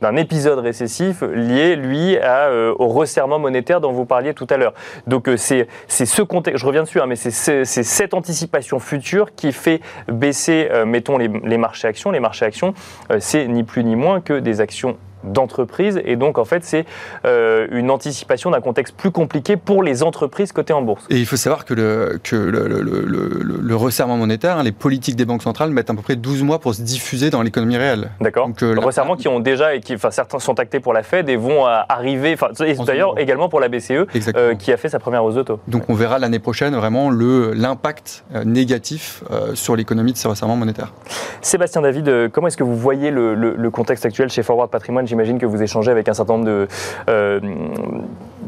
d'un 0.00 0.16
épisode 0.16 0.58
récessif 0.58 1.22
lié, 1.22 1.76
lui, 1.76 2.16
euh, 2.22 2.74
au 2.78 2.88
resserrement 2.88 3.38
monétaire 3.38 3.80
dont 3.80 3.92
vous 3.92 4.04
parliez 4.04 4.34
tout 4.34 4.46
à 4.50 4.56
l'heure. 4.56 4.74
Donc 5.06 5.28
euh, 5.28 5.36
c'est 5.36 5.66
ce 5.88 6.22
contexte, 6.22 6.60
je 6.60 6.66
reviens 6.66 6.82
dessus, 6.82 7.00
hein, 7.00 7.06
mais 7.06 7.16
c'est 7.16 7.64
cette 7.64 8.14
anticipation 8.14 8.78
future 8.78 9.34
qui 9.34 9.52
fait 9.52 9.80
baisser, 10.08 10.68
euh, 10.70 10.84
mettons, 10.84 11.18
les, 11.18 11.28
les, 11.28 11.58
marchés 11.58 11.88
actions. 11.88 12.10
Les 12.10 12.20
marchés 12.20 12.44
actions, 12.44 12.74
c'est 13.18 13.46
ni 13.48 13.64
plus 13.64 13.84
ni 13.84 13.96
moins 13.96 14.20
que 14.20 14.38
des 14.38 14.60
actions 14.60 14.96
d'entreprise. 15.24 16.00
Et 16.04 16.16
donc, 16.16 16.38
en 16.38 16.44
fait, 16.44 16.64
c'est 16.64 16.84
euh, 17.24 17.66
une 17.70 17.90
anticipation 17.90 18.50
d'un 18.50 18.60
contexte 18.60 18.94
plus 18.96 19.10
compliqué 19.10 19.56
pour 19.56 19.82
les 19.82 20.02
entreprises 20.02 20.52
cotées 20.52 20.72
en 20.72 20.82
bourse. 20.82 21.04
Et 21.10 21.18
il 21.18 21.26
faut 21.26 21.36
savoir 21.36 21.64
que 21.64 21.74
le, 21.74 22.20
que 22.22 22.36
le, 22.36 22.68
le, 22.68 22.82
le, 22.82 23.58
le 23.60 23.76
resserrement 23.76 24.16
monétaire, 24.16 24.58
hein, 24.58 24.62
les 24.62 24.72
politiques 24.72 25.16
des 25.16 25.24
banques 25.24 25.42
centrales 25.42 25.70
mettent 25.70 25.90
à 25.90 25.94
peu 25.94 26.02
près 26.02 26.16
12 26.16 26.42
mois 26.42 26.58
pour 26.58 26.74
se 26.74 26.82
diffuser 26.82 27.30
dans 27.30 27.42
l'économie 27.42 27.76
réelle. 27.76 28.10
D'accord. 28.20 28.48
Euh, 28.62 28.74
le 28.74 28.80
resserrement 28.80 29.16
qui 29.16 29.28
ont 29.28 29.40
déjà, 29.40 29.74
et 29.74 29.80
qui, 29.80 29.94
enfin, 29.94 30.10
certains 30.10 30.38
sont 30.38 30.58
actés 30.60 30.80
pour 30.80 30.92
la 30.92 31.02
Fed 31.02 31.28
et 31.28 31.36
vont 31.36 31.64
arriver, 31.66 32.34
enfin, 32.34 32.48
d'ailleurs 32.84 33.18
également 33.18 33.48
pour 33.48 33.60
la 33.60 33.68
BCE, 33.68 34.06
euh, 34.34 34.54
qui 34.54 34.72
a 34.72 34.76
fait 34.76 34.88
sa 34.88 34.98
première 34.98 35.24
hausse 35.24 35.34
de 35.34 35.42
taux. 35.42 35.60
Donc, 35.68 35.88
on 35.88 35.94
verra 35.94 36.18
l'année 36.18 36.38
prochaine 36.38 36.74
vraiment 36.74 37.10
l'impact 37.10 38.24
négatif 38.44 39.22
euh, 39.30 39.54
sur 39.54 39.76
l'économie 39.76 40.12
de 40.12 40.18
ces 40.18 40.28
resserrements 40.28 40.56
monétaires. 40.56 40.92
Sébastien 41.40 41.82
David, 41.82 42.30
comment 42.32 42.48
est-ce 42.48 42.56
que 42.56 42.64
vous 42.64 42.76
voyez 42.76 43.10
le, 43.10 43.68
contexte 43.70 44.06
actuel 44.06 44.30
chez 44.30 44.42
Forward 44.42 44.70
Patrimoine 44.70 45.06
J'imagine 45.08 45.38
que 45.38 45.46
vous 45.46 45.62
échangez 45.62 45.90
avec 45.90 46.08
un 46.08 46.14
certain 46.14 46.34
nombre 46.34 46.44
de, 46.44 46.68
euh, 47.08 47.40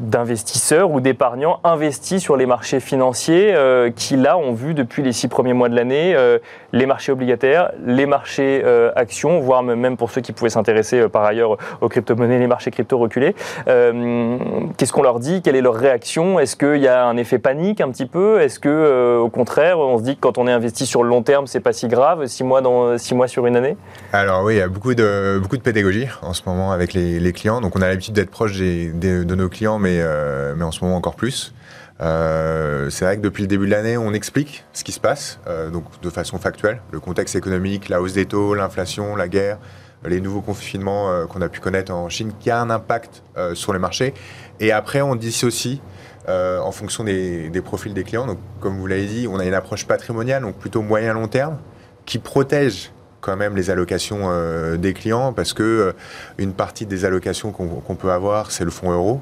d'investisseurs 0.00 0.90
ou 0.90 1.00
d'épargnants 1.00 1.60
investis 1.62 2.22
sur 2.22 2.36
les 2.36 2.46
marchés 2.46 2.80
financiers 2.80 3.54
euh, 3.54 3.90
qui, 3.94 4.16
là, 4.16 4.38
ont 4.38 4.52
vu 4.52 4.74
depuis 4.74 5.02
les 5.02 5.12
six 5.12 5.28
premiers 5.28 5.52
mois 5.52 5.68
de 5.68 5.76
l'année 5.76 6.14
euh, 6.16 6.38
les 6.72 6.86
marchés 6.86 7.12
obligataires, 7.12 7.72
les 7.84 8.06
marchés 8.06 8.62
euh, 8.64 8.90
actions, 8.96 9.40
voire 9.40 9.62
même 9.62 9.96
pour 9.96 10.10
ceux 10.10 10.20
qui 10.20 10.32
pouvaient 10.32 10.50
s'intéresser 10.50 11.08
par 11.08 11.24
ailleurs 11.24 11.58
aux 11.80 11.88
crypto-monnaies, 11.88 12.38
les 12.38 12.46
marchés 12.46 12.70
crypto 12.70 12.98
reculés. 12.98 13.34
Qu'est-ce 13.66 14.92
qu'on 14.92 15.02
leur 15.02 15.20
dit? 15.20 15.42
Quelle 15.42 15.56
est 15.56 15.60
leur 15.60 15.74
réaction? 15.74 16.38
Est-ce 16.38 16.56
qu'il 16.56 16.80
y 16.80 16.88
a 16.88 17.06
un 17.06 17.16
effet 17.16 17.38
panique 17.38 17.80
un 17.80 17.90
petit 17.90 18.06
peu? 18.06 18.40
Est-ce 18.40 18.58
que, 18.58 19.18
au 19.20 19.28
contraire, 19.28 19.78
on 19.78 19.98
se 19.98 20.02
dit 20.02 20.14
que 20.14 20.20
quand 20.20 20.38
on 20.38 20.46
est 20.46 20.52
investi 20.52 20.86
sur 20.86 21.02
le 21.02 21.08
long 21.08 21.22
terme, 21.22 21.46
c'est 21.46 21.60
pas 21.60 21.72
si 21.72 21.88
grave, 21.88 22.26
six 22.26 22.44
mois, 22.44 22.60
dans, 22.60 22.96
six 22.98 23.14
mois 23.14 23.28
sur 23.28 23.46
une 23.46 23.56
année? 23.56 23.76
Alors 24.12 24.44
oui, 24.44 24.54
il 24.54 24.58
y 24.58 24.62
a 24.62 24.68
beaucoup 24.68 24.94
de, 24.94 25.38
beaucoup 25.42 25.56
de 25.56 25.62
pédagogie 25.62 26.06
en 26.22 26.32
ce 26.32 26.42
moment 26.46 26.72
avec 26.72 26.94
les, 26.94 27.32
clients. 27.32 27.60
Donc 27.60 27.76
on 27.76 27.82
a 27.82 27.88
l'habitude 27.88 28.14
d'être 28.14 28.30
proche 28.30 28.56
des, 28.56 28.90
de 28.90 29.34
nos 29.34 29.48
clients, 29.48 29.78
mais, 29.78 29.89
euh, 30.00 30.54
mais 30.56 30.64
en 30.64 30.70
ce 30.70 30.84
moment 30.84 30.96
encore 30.96 31.16
plus. 31.16 31.52
c'est 31.98 33.04
vrai 33.04 33.16
que 33.16 33.22
depuis 33.22 33.42
le 33.42 33.48
début 33.48 33.66
de 33.66 33.70
l'année, 33.72 33.96
on 33.96 34.12
explique 34.12 34.64
ce 34.72 34.84
qui 34.84 34.92
se 34.92 35.00
passe, 35.00 35.38
donc 35.72 35.84
de 36.00 36.10
façon 36.10 36.38
factuelle, 36.38 36.80
le 36.92 37.00
contexte 37.00 37.36
économique, 37.36 37.88
la 37.88 38.00
hausse 38.00 38.14
des 38.14 38.26
taux, 38.26 38.54
l'inflation, 38.54 39.16
la 39.16 39.28
guerre, 39.28 39.58
les 40.04 40.20
nouveaux 40.20 40.40
confinements 40.40 41.26
qu'on 41.26 41.42
a 41.42 41.48
pu 41.48 41.60
connaître 41.60 41.92
en 41.92 42.08
Chine, 42.08 42.32
qui 42.40 42.50
a 42.50 42.60
un 42.60 42.70
impact 42.70 43.22
sur 43.54 43.72
les 43.72 43.78
marchés. 43.78 44.14
Et 44.60 44.72
après, 44.72 45.02
on 45.02 45.14
dissocie 45.14 45.80
euh, 46.28 46.60
en 46.60 46.70
fonction 46.70 47.02
des, 47.02 47.50
profils 47.64 47.94
des 47.94 48.04
clients. 48.04 48.26
Donc, 48.26 48.38
comme 48.60 48.76
vous 48.78 48.86
l'avez 48.86 49.06
dit, 49.06 49.26
on 49.26 49.38
a 49.38 49.44
une 49.44 49.54
approche 49.54 49.86
patrimoniale, 49.86 50.42
donc 50.42 50.54
plutôt 50.54 50.82
moyen-long 50.82 51.28
terme, 51.28 51.56
qui 52.04 52.18
protège 52.18 52.92
quand 53.20 53.36
même 53.36 53.56
les 53.56 53.70
allocations 53.70 54.22
euh, 54.24 54.76
des 54.76 54.92
clients 54.92 55.32
parce 55.32 55.52
que 55.52 55.62
euh, 55.62 55.92
une 56.38 56.52
partie 56.52 56.86
des 56.86 57.04
allocations 57.04 57.52
qu'on 57.52 57.94
peut 57.94 58.10
avoir, 58.10 58.50
c'est 58.50 58.64
le 58.64 58.70
fonds 58.70 58.92
euro, 58.92 59.20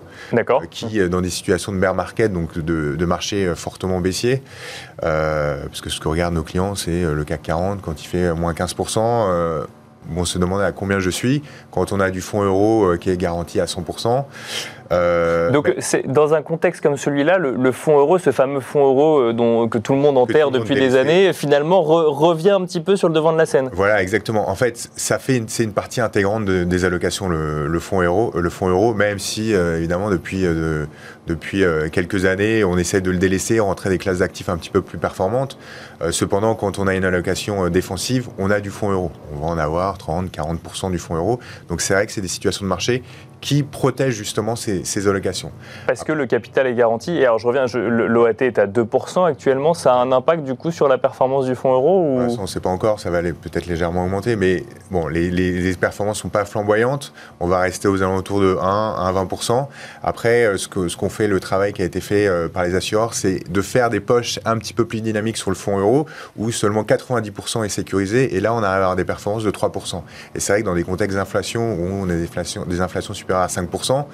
qui 0.71 1.09
dans 1.09 1.21
des 1.21 1.31
situations 1.31 1.73
de 1.73 1.79
bear 1.79 1.95
market, 1.95 2.33
donc 2.33 2.59
de, 2.59 2.97
de 2.97 3.05
marché 3.05 3.53
fortement 3.55 4.01
baissier, 4.01 4.43
parce 5.01 5.81
que 5.81 5.91
ce 5.91 6.01
que 6.01 6.09
regardent 6.09 6.35
nos 6.35 6.43
clients, 6.43 6.75
c'est 6.75 7.03
le 7.03 7.25
CAC 7.25 7.43
40 7.43 7.83
quand 7.83 8.03
il 8.03 8.07
fait 8.07 8.33
moins 8.35 8.53
15% 8.53 9.67
on 10.17 10.25
se 10.25 10.39
demande 10.39 10.63
à 10.63 10.73
combien 10.73 11.01
je 11.01 11.11
suis. 11.11 11.43
Quand 11.71 11.93
on 11.93 12.01
a 12.01 12.11
du 12.11 12.23
fonds 12.23 12.43
euro 12.43 12.97
qui 12.99 13.11
est 13.11 13.17
garanti 13.19 13.61
à 13.61 13.67
100%, 13.67 14.25
euh, 14.93 15.51
Donc, 15.51 15.75
dans 16.07 16.35
un 16.35 16.43
contexte 16.43 16.83
comme 16.83 16.97
celui-là, 16.97 17.39
le, 17.39 17.73
fonds 17.73 17.99
euro, 17.99 18.19
ce 18.19 18.31
fameux 18.31 18.61
fonds 18.61 18.87
euro 18.87 19.21
euh, 19.21 19.33
dont, 19.33 19.69
que 19.69 19.79
tout 19.79 19.93
le 19.93 19.99
monde 19.99 20.19
enterre 20.19 20.51
depuis 20.51 20.75
des 20.75 20.97
années, 20.97 21.33
finalement 21.33 21.83
revient 21.83 22.51
un 22.51 22.65
petit 22.65 22.81
peu 22.81 22.97
sur 22.97 23.09
le 23.09 23.15
devant 23.15 23.33
de 23.33 23.39
la 23.39 23.47
scène. 23.47 23.71
Voilà, 23.73 24.03
exactement. 24.03 24.49
En 24.49 24.55
fait, 24.55 24.89
ça 24.97 25.19
fait 25.19 25.43
c'est 25.47 25.65
une 25.65 25.73
partie 25.73 26.01
intégrante 26.01 26.45
des 26.45 26.85
allocations, 26.85 27.29
le, 27.29 27.79
fonds 27.81 28.03
euro, 28.03 28.33
le 28.35 28.51
fonds 28.51 28.69
euro, 28.69 28.95
même 28.95 29.19
si, 29.19 29.55
euh, 29.55 29.79
évidemment, 29.79 30.11
depuis, 30.11 30.45
depuis 31.29 31.63
quelques 31.93 32.25
années, 32.25 32.65
on 32.65 32.79
essaie 32.79 33.01
de 33.01 33.11
le 33.11 33.19
délaisser, 33.19 33.61
rentrer 33.61 33.91
des 33.91 33.99
classes 33.99 34.19
d'actifs 34.19 34.49
un 34.49 34.57
petit 34.57 34.71
peu 34.71 34.83
plus 34.83 34.99
performantes. 34.99 35.59
cependant, 36.11 36.55
quand 36.55 36.79
on 36.79 36.87
a 36.87 36.95
une 36.95 37.05
allocation 37.05 37.69
défensive, 37.69 38.29
on 38.39 38.51
a 38.51 38.61
du 38.61 38.71
fonds 38.71 38.91
euro. 38.91 39.13
On 39.35 39.41
va 39.41 39.47
en 39.47 39.59
avoir 39.59 39.99
30, 39.99 40.31
40% 40.31 40.91
du 40.91 40.99
fonds 40.99 41.17
euro. 41.17 41.39
Donc, 41.69 41.81
c'est 41.81 41.95
vrai 41.95 42.07
que 42.07 42.13
c'est 42.13 42.21
des 42.21 42.29
situations 42.29 42.65
de 42.65 42.69
marché 42.69 43.03
qui 43.41 43.63
protège 43.63 44.15
justement 44.15 44.57
ces, 44.57 45.09
allocations. 45.09 45.53
Parce 45.87 46.03
que 46.03 46.13
le 46.13 46.27
capital 46.27 46.67
est 46.67 46.75
garanti. 46.75 47.13
Et 47.17 47.25
alors 47.25 47.39
je 47.39 47.47
reviens, 47.47 47.67
l'OAT 47.75 48.41
est 48.41 48.59
à 48.59 48.67
2% 48.67 49.27
actuellement. 49.27 49.75
Ça 49.75 49.95
a 49.95 49.97
un 49.97 50.13
impact 50.13 50.43
du 50.45 50.55
coup 50.55 50.71
sur 50.71 50.89
la 50.89 50.99
performance 50.99 51.47
du 51.47 51.55
fonds 51.55 51.73
euro 51.73 52.03
ou... 52.03 52.19
On 52.39 52.43
ne 52.43 52.47
sait 52.47 52.61
pas 52.61 52.71
encore, 52.71 53.01
ça 53.01 53.11
va 53.11 53.23
peut-être 53.23 53.67
légèrement 53.67 54.05
augmenter. 54.05 54.37
Mais 54.37 54.65
bon, 54.91 55.07
les, 55.07 55.31
les 55.31 55.75
performances 55.75 56.19
ne 56.19 56.23
sont 56.23 56.29
pas 56.29 56.45
flamboyantes. 56.45 57.13
On 57.41 57.47
va 57.47 57.61
rester 57.61 57.89
aux 57.89 58.03
alentours 58.03 58.41
de 58.41 58.57
1 58.61 58.61
à 58.61 59.13
20%. 59.13 59.67
Après, 60.03 60.45
euh, 60.45 60.57
ce 60.57 60.69
qu'on 60.69 60.89
ce 60.89 60.97
qu'on 60.97 61.09
fait, 61.09 61.18
le 61.27 61.41
travail 61.41 61.73
qui 61.73 61.83
a 61.83 61.85
été 61.85 62.01
fait 62.01 62.27
euh, 62.27 62.49
par 62.49 62.65
les 62.65 62.75
assureurs, 62.75 63.15
c'est 63.15 63.51
de 63.51 63.63
faire 63.63 63.91
des 63.91 64.01
poches 64.01 64.39
un 64.45 64.59
petit 64.59 64.73
peu 64.73 64.85
plus 64.85 65.01
dynamiques 65.01 65.37
sur 65.37 65.51
le 65.51 65.57
fonds 65.57 65.79
euro 65.79 66.07
où 66.37 66.51
seulement 66.53 66.83
90% 66.83 67.65
est 67.65 67.69
sécurisé. 67.69 68.37
Et 68.37 68.41
là, 68.41 68.55
on 68.55 68.59
arrive 68.59 68.67
à 68.67 68.75
avoir 68.75 68.97
des 68.97 69.05
performances 69.05 69.45
de 69.45 69.51
3%. 69.51 70.03
Et 70.35 70.41
c'est 70.41 70.53
vrai 70.53 70.61
que 70.61 70.67
dans 70.67 70.75
des 70.75 70.85
contextes 70.85 71.17
d'inflation 71.17 71.75
où 71.75 71.83
on 71.83 72.09
a 72.09 72.15
des 72.15 72.25
inflations, 72.25 72.65
des 72.65 72.81
inflations 72.81 73.15
à 73.31 73.47
5%. 73.47 74.07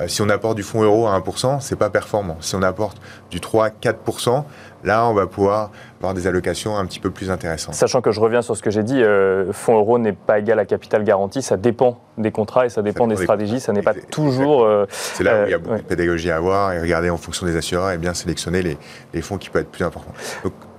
Euh, 0.00 0.08
si 0.08 0.22
on 0.22 0.28
apporte 0.28 0.56
du 0.56 0.62
fonds 0.62 0.82
euro 0.82 1.06
à 1.06 1.18
1%, 1.18 1.60
c'est 1.60 1.76
pas 1.76 1.90
performant. 1.90 2.36
Si 2.40 2.54
on 2.54 2.62
apporte 2.62 2.98
du 3.30 3.38
3-4%, 3.38 4.44
là, 4.84 5.06
on 5.06 5.14
va 5.14 5.26
pouvoir 5.26 5.70
avoir 5.98 6.14
des 6.14 6.26
allocations 6.26 6.76
un 6.76 6.84
petit 6.86 6.98
peu 6.98 7.10
plus 7.10 7.30
intéressantes. 7.30 7.74
Sachant 7.74 8.00
que 8.00 8.10
je 8.10 8.20
reviens 8.20 8.42
sur 8.42 8.56
ce 8.56 8.62
que 8.62 8.70
j'ai 8.70 8.82
dit, 8.82 9.02
euh, 9.02 9.52
fonds 9.52 9.76
euro 9.76 9.98
n'est 9.98 10.12
pas 10.12 10.38
égal 10.40 10.58
à 10.58 10.64
capital 10.64 11.04
garanti, 11.04 11.42
ça 11.42 11.56
dépend 11.56 12.00
des 12.18 12.30
contrats 12.30 12.66
et 12.66 12.68
ça 12.68 12.82
dépend, 12.82 13.06
des, 13.06 13.16
stratégies, 13.16 13.60
ça 13.60 13.72
n'est 13.72 13.82
pas 13.82 13.94
toujours... 13.94 14.64
Euh, 14.64 14.86
c'est 14.90 15.24
là 15.24 15.42
où 15.42 15.46
il 15.46 15.50
y 15.50 15.54
a 15.54 15.58
beaucoup 15.58 15.76
de 15.76 15.82
pédagogie 15.82 16.30
à 16.30 16.36
avoir 16.36 16.72
et 16.72 16.80
regarder 16.80 17.10
en 17.10 17.16
fonction 17.16 17.46
des 17.46 17.56
assureurs 17.56 17.90
et 17.92 17.98
bien 17.98 18.14
sélectionner 18.14 18.62
les, 19.12 19.22
fonds 19.22 19.38
qui 19.38 19.50
peuvent 19.50 19.62
être 19.62 19.70
plus 19.70 19.84
importants. 19.84 20.12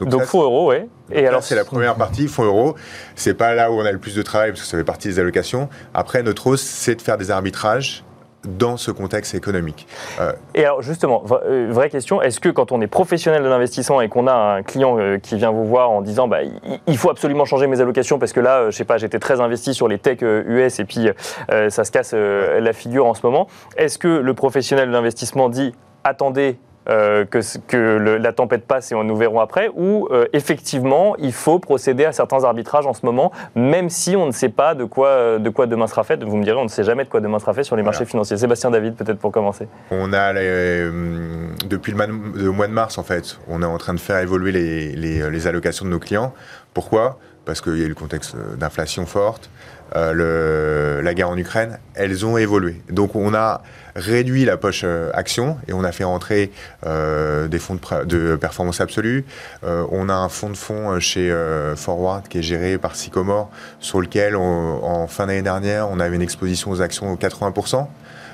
Donc, 0.02 0.24
fonds 0.24 0.44
euro, 0.44 0.72
oui. 0.72 0.78
Et 1.12 1.26
alors, 1.28 1.44
c'est 1.44 1.56
la 1.56 1.66
première 1.66 1.96
partie, 1.96 2.28
fonds 2.28 2.44
euro. 2.44 2.76
C'est 3.16 3.34
pas 3.34 3.54
là 3.56 3.72
où 3.72 3.76
on 3.76 3.86
a 3.86 3.92
le 3.92 4.00
plus 4.00 4.16
de 4.16 4.22
travail 4.22 4.52
parce 4.52 4.62
que 4.62 4.68
ça 4.68 4.78
fait 4.78 4.84
partie 4.84 5.08
des 5.08 5.20
allocations. 5.20 5.70
Après, 5.94 6.24
notre 6.24 6.48
hausse, 6.48 6.62
c'est 6.62 6.96
de 6.96 7.02
faire 7.02 7.18
des 7.18 7.32
arbitrages 7.32 8.04
dans 8.46 8.78
ce 8.78 8.92
contexte 8.92 9.36
économique. 9.36 9.88
Euh, 10.20 10.34
et 10.54 10.66
alors 10.66 10.82
justement, 10.82 11.24
euh, 11.32 11.68
vraie 11.70 11.90
question, 11.90 12.22
est-ce 12.22 12.40
que 12.40 12.50
quand 12.50 12.72
on 12.72 12.82
est 12.82 12.88
professionnel 12.88 13.44
de 13.44 13.48
l'investissement 13.48 14.02
et 14.02 14.10
qu'on 14.10 14.28
a 14.28 14.34
un 14.34 14.64
client 14.64 14.98
euh, 15.00 15.18
qui 15.18 15.36
vient 15.36 15.52
vous 15.52 15.66
voir 15.66 15.92
en 15.92 16.02
disant 16.02 16.28
bah, 16.28 16.40
il 16.88 16.98
faut 16.98 17.10
absolument 17.10 17.46
changer 17.46 17.68
mes 17.68 17.80
allocations 17.82 18.20
parce 18.20 18.34
que 18.34 18.40
là, 18.40 18.70
je 18.70 18.76
sais 18.76 18.86
pas, 18.86 18.98
j'étais 18.98 19.20
très 19.20 19.40
investi 19.42 19.74
sur 19.74 19.88
les 19.88 19.98
tech 19.98 20.20
US 20.22 20.80
et 20.80 20.86
puis 20.86 21.08
ça 21.50 21.84
se 21.84 21.92
casse 21.92 22.14
la 22.14 22.74
figure 22.74 23.06
en 23.06 23.14
ce 23.14 23.26
moment, 23.26 23.48
est-ce 23.78 23.98
que 23.98 24.08
le 24.08 24.34
professionnel 24.34 24.88
de 24.88 24.94
l'investissement 24.94 25.50
dit 25.50 25.74
attendez, 26.04 26.58
euh, 26.89 27.26
que, 27.26 27.39
que 27.67 27.78
la 27.78 28.34
tempête 28.34 28.65
passe 28.65 28.91
et 28.91 28.96
on 28.96 29.04
nous 29.04 29.15
verrons 29.15 29.39
après, 29.39 29.69
ou 29.74 30.08
euh, 30.12 30.26
effectivement 30.34 31.15
il 31.17 31.34
faut 31.34 31.60
procéder 31.60 32.06
à 32.06 32.12
certains 32.12 32.43
arbitrages 32.43 32.86
en 32.86 32.93
ce 32.93 33.06
moment, 33.06 33.32
même 33.56 33.89
si 33.89 34.15
on 34.15 34.26
ne 34.26 34.32
sait 34.32 34.50
pas 34.50 34.76
de 34.76 34.84
quoi, 34.84 35.39
de 35.39 35.50
quoi 35.50 35.67
demain 35.67 35.88
sera 35.88 36.04
fait. 36.04 36.24
Vous 36.24 36.38
me 36.38 36.43
direz, 36.43 36.58
on 36.58 36.63
ne 36.63 36.69
sait 36.69 36.84
jamais 36.84 37.04
de 37.04 37.10
quoi 37.10 37.22
demain 37.22 37.39
sera 37.39 37.54
fait 37.54 37.63
sur 37.63 37.76
les 37.76 37.84
marchés 37.84 38.06
financiers. 38.06 38.38
Sébastien 38.38 38.72
David, 38.72 38.96
peut-être 38.96 39.19
pour 39.19 39.32
commencer. 39.32 39.67
On 39.91 40.13
a, 40.13 40.34
euh, 40.34 41.48
depuis 41.65 41.93
le, 41.93 42.52
mois 42.52 42.67
de 42.67 42.74
mars 42.74 42.98
en 42.98 43.04
fait, 43.04 43.39
on 43.48 43.62
est 43.62 43.65
en 43.65 43.78
train 43.78 43.93
de 43.93 44.00
faire 44.00 44.17
évoluer 44.17 44.52
les, 44.52 44.96
les 44.96 45.48
allocations 45.48 45.86
de 45.86 45.91
nos 45.91 46.00
clients. 46.00 46.34
Pourquoi? 46.74 47.19
Parce 47.46 47.62
qu'il 47.62 47.78
y 47.78 47.82
a 47.82 47.86
eu 47.86 47.90
le 47.90 47.96
contexte 47.96 48.36
d'inflation 48.58 49.06
forte. 49.06 49.50
Euh, 49.96 51.02
la 51.02 51.14
guerre 51.14 51.30
en 51.30 51.38
Ukraine, 51.38 51.78
elles 51.94 52.26
ont 52.26 52.38
évolué. 52.38 52.82
Donc 52.90 53.16
on 53.16 53.34
a 53.34 53.62
réduit 53.96 54.44
la 54.44 54.58
poche 54.58 54.82
euh, 54.84 55.12
action 55.14 55.58
et 55.68 55.74
on 55.74 55.84
a 55.84 55.92
fait 55.92 56.04
rentrer 56.04 56.52
euh, 56.86 57.48
des 57.48 57.60
fonds 57.60 57.78
de, 58.06 58.36
performance 58.36 58.82
absolue. 58.82 59.26
on 59.64 60.10
a 60.10 60.14
un 60.14 60.30
fonds 60.30 60.50
de 60.50 60.58
fonds 60.58 61.00
chez 61.00 61.34
Forward 61.76 62.28
qui 62.28 62.40
est 62.40 62.44
géré 62.44 62.78
par 62.78 62.96
Sycomore 62.96 63.50
sur 63.80 64.02
lequel 64.02 64.36
en 64.36 65.08
fin 65.08 65.28
d'année 65.28 65.42
dernière 65.42 65.90
on 65.90 66.00
avait 66.00 66.16
une 66.16 66.22
exposition 66.22 66.72
aux 66.72 66.82
actions 66.82 67.12
aux 67.12 67.18
80%. 67.18 67.88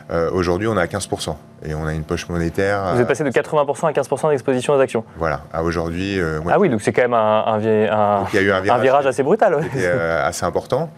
Aujourd'hui 0.10 0.68
on 0.68 0.78
est 0.78 0.82
à 0.82 0.86
15% 0.86 1.36
et 1.66 1.74
on 1.74 1.86
a 1.86 1.94
une 1.94 2.04
poche 2.04 2.28
monétaire. 2.30 2.94
Vous 2.94 3.02
êtes 3.02 3.08
passé 3.08 3.24
de 3.24 3.30
80% 3.30 3.88
à 3.88 3.92
15% 3.92 4.30
d'exposition 4.30 4.74
aux 4.74 4.80
actions. 4.80 5.04
Voilà, 5.18 5.42
à 5.52 5.64
aujourd'hui. 5.64 6.20
Euh, 6.20 6.40
ah 6.50 6.60
oui, 6.60 6.70
donc 6.70 6.82
c'est 6.82 6.94
quand 6.94 7.02
même 7.02 7.14
un, 7.14 7.44
un, 7.46 7.58
virage, 7.60 9.06
assez 9.06 9.24
brutal. 9.24 9.60
Euh, 9.76 10.28
assez 10.28 10.46
important. 10.46 10.90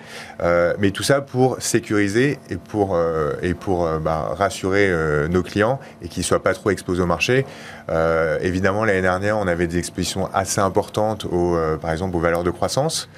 Euh, 0.41 0.73
mais 0.79 0.91
tout 0.91 1.03
ça 1.03 1.21
pour 1.21 1.61
sécuriser 1.61 2.39
et 2.49 2.57
pour, 2.57 2.97
et 3.41 3.53
pour 3.53 3.87
bah, 3.99 4.29
rassurer 4.37 4.91
nos 5.29 5.43
clients 5.43 5.79
et 6.01 6.07
qu'ils 6.07 6.21
ne 6.21 6.25
soient 6.25 6.43
pas 6.43 6.53
trop 6.53 6.69
exposés 6.69 7.01
au 7.01 7.05
marché. 7.05 7.45
évidemment, 8.41 8.85
l'année 8.85 9.01
dernière, 9.01 9.37
on 9.37 9.47
avait 9.47 9.67
des 9.67 9.77
expositions 9.77 10.29
assez 10.33 10.61
importantes, 10.61 11.25
aux, 11.25 11.57
par 11.81 11.91
exemple, 11.91 12.15
aux 12.15 12.19
valeurs 12.19 12.43
de 12.43 12.51
croissance. 12.51 13.09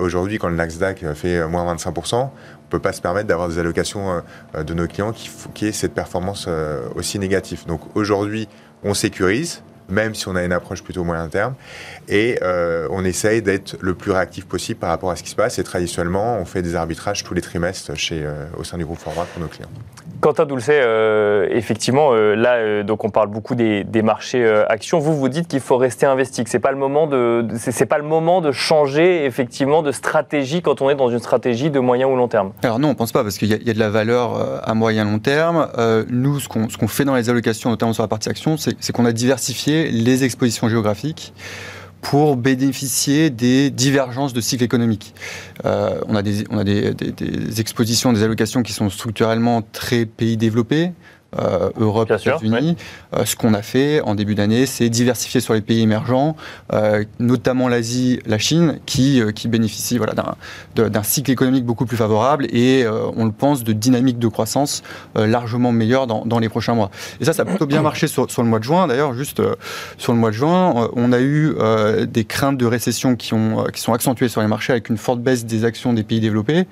aujourd'hui, 0.00 0.38
quand 0.38 0.48
le 0.48 0.56
Nasdaq 0.56 1.04
fait 1.14 1.46
moins 1.46 1.74
25%, 1.74 2.14
on 2.14 2.20
ne 2.20 2.28
peut 2.68 2.80
pas 2.80 2.92
se 2.92 3.00
permettre 3.00 3.28
d'avoir 3.28 3.48
des 3.48 3.58
allocations 3.58 4.22
de 4.54 4.74
nos 4.74 4.86
clients 4.86 5.12
qui, 5.12 5.30
qui 5.54 5.66
aient 5.66 5.72
cette 5.72 5.94
performance 5.94 6.46
euh, 6.48 6.88
aussi 6.94 7.18
négatif. 7.18 7.66
Donc 7.66 7.80
aujourd'hui, 7.94 8.48
on 8.82 8.94
sécurise, 8.94 9.62
même 9.88 10.14
si 10.14 10.28
on 10.28 10.36
a 10.36 10.44
une 10.44 10.52
approche 10.52 10.82
plutôt 10.82 11.04
moyen 11.04 11.28
terme. 11.28 11.54
Et 12.08 12.38
euh, 12.42 12.88
on 12.90 13.04
essaye 13.04 13.42
d'être 13.42 13.76
le 13.80 13.94
plus 13.94 14.12
réactif 14.12 14.46
possible 14.46 14.78
par 14.78 14.90
rapport 14.90 15.10
à 15.10 15.16
ce 15.16 15.22
qui 15.22 15.30
se 15.30 15.36
passe. 15.36 15.58
Et 15.58 15.64
traditionnellement, 15.64 16.38
on 16.38 16.44
fait 16.44 16.62
des 16.62 16.76
arbitrages 16.76 17.24
tous 17.24 17.34
les 17.34 17.40
trimestres 17.40 17.96
chez, 17.96 18.22
euh, 18.24 18.46
au 18.58 18.64
sein 18.64 18.78
du 18.78 18.84
groupe 18.84 18.98
Forward 18.98 19.26
pour 19.28 19.42
nos 19.42 19.48
clients. 19.48 19.68
Quentin 20.20 20.46
Doulcet, 20.46 20.80
euh, 20.82 21.46
effectivement, 21.50 22.14
là, 22.14 22.82
donc 22.82 23.04
on 23.04 23.10
parle 23.10 23.28
beaucoup 23.28 23.54
des, 23.54 23.84
marchés 24.02 24.46
actions. 24.68 24.98
Vous 24.98 25.16
vous 25.16 25.28
dites 25.28 25.48
qu'il 25.48 25.60
faut 25.60 25.76
rester 25.76 26.06
investi, 26.06 26.44
que 26.44 26.50
c'est 26.50 26.58
pas 26.58 26.70
le 26.70 26.78
moment 26.78 27.06
de, 27.06 27.46
c'est 27.58 27.86
pas 27.86 27.98
le 27.98 28.04
moment 28.04 28.40
de 28.40 28.52
changer 28.52 29.24
effectivement 29.24 29.82
de 29.82 29.90
stratégie 29.92 30.62
quand 30.62 30.80
on 30.80 30.90
est 30.90 30.94
dans 30.94 31.10
une 31.10 31.18
stratégie 31.18 31.70
de 31.70 31.80
moyen 31.80 32.06
ou 32.06 32.16
long 32.16 32.28
terme. 32.28 32.52
Alors 32.62 32.78
non, 32.78 32.90
on 32.90 32.94
pense 32.94 33.12
pas 33.12 33.24
parce 33.24 33.36
qu'il 33.36 33.48
y, 33.48 33.64
y, 33.64 33.70
a 33.70 33.74
de 33.74 33.78
la 33.78 33.90
valeur 33.90 34.62
à 34.62 34.74
moyen 34.74 35.04
long 35.04 35.18
terme. 35.18 35.68
nous, 36.08 36.40
ce 36.40 36.48
qu'on, 36.48 36.68
ce 36.68 36.78
qu'on 36.78 36.88
fait 36.88 37.04
dans 37.04 37.14
les 37.14 37.28
allocations, 37.28 37.70
notamment 37.70 37.92
sur 37.92 38.02
la 38.02 38.08
partie 38.08 38.28
action, 38.28 38.56
c'est 38.56 38.92
qu'on 38.92 39.06
a 39.06 39.12
diversifié 39.12 39.75
les 39.84 40.24
expositions 40.24 40.68
géographiques 40.68 41.32
pour 42.00 42.36
bénéficier 42.36 43.30
des 43.30 43.70
divergences 43.70 44.32
de 44.32 44.40
cycle 44.40 44.62
économique. 44.62 45.12
Euh, 45.64 46.00
on 46.06 46.14
a, 46.14 46.22
des, 46.22 46.44
on 46.50 46.58
a 46.58 46.64
des, 46.64 46.94
des, 46.94 47.60
expositions, 47.60 48.12
des 48.12 48.22
allocations 48.22 48.62
qui 48.62 48.72
sont 48.72 48.90
structurellement 48.90 49.62
très 49.72 50.06
pays 50.06 50.36
développés, 50.36 50.92
euh, 51.38 51.70
Europe, 51.78 52.10
États-Unis. 52.10 52.76
Euh, 53.14 53.24
ce 53.24 53.36
qu'on 53.36 53.54
a 53.54 53.62
fait 53.62 54.00
en 54.02 54.14
début 54.14 54.34
d'année, 54.34 54.66
c'est 54.66 54.88
diversifier 54.88 55.40
sur 55.40 55.54
les 55.54 55.60
pays 55.60 55.80
émergents, 55.80 56.36
euh, 56.72 57.04
notamment 57.18 57.68
l'Asie, 57.68 58.20
la 58.26 58.38
Chine, 58.38 58.78
qui, 58.86 59.20
qui 59.34 59.48
bénéficient 59.48 59.98
voilà, 59.98 60.14
d'un 60.74 61.02
cycle 61.02 61.30
économique 61.30 61.64
beaucoup 61.64 61.86
plus 61.86 61.96
favorable 61.96 62.46
et, 62.50 62.86
on 63.16 63.24
le 63.24 63.32
pense, 63.32 63.64
de 63.64 63.72
dynamique 63.72 64.18
de 64.18 64.28
croissance 64.28 64.82
largement 65.14 65.72
meilleure 65.72 66.06
dans, 66.06 66.24
dans, 66.24 66.38
les 66.38 66.48
prochains 66.48 66.74
mois. 66.74 66.90
Et 67.20 67.24
ça, 67.24 67.32
ça 67.32 67.42
a 67.42 67.44
plutôt 67.44 67.66
bien 67.66 67.82
marché 67.82 68.06
sur, 68.06 68.30
sur 68.30 68.42
le 68.42 68.48
mois 68.48 68.58
de 68.58 68.64
juin. 68.64 68.86
D'ailleurs, 68.86 69.14
juste 69.14 69.42
sur 69.98 70.12
le 70.12 70.18
mois 70.18 70.30
de 70.30 70.36
juin, 70.36 70.90
on 70.94 71.12
a 71.12 71.20
eu 71.20 71.54
des 72.06 72.24
craintes 72.24 72.56
de 72.56 72.66
récession 72.66 73.16
qui, 73.16 73.34
ont, 73.34 73.64
qui 73.72 73.80
sont 73.80 73.92
accentuées 73.92 74.28
sur 74.28 74.40
les 74.40 74.48
marchés 74.48 74.72
avec 74.72 74.88
une 74.88 74.98
forte 74.98 75.20
baisse 75.20 75.44
des 75.44 75.64
actions 75.64 75.92
des 75.92 76.02
pays 76.02 76.20
développés, 76.20 76.66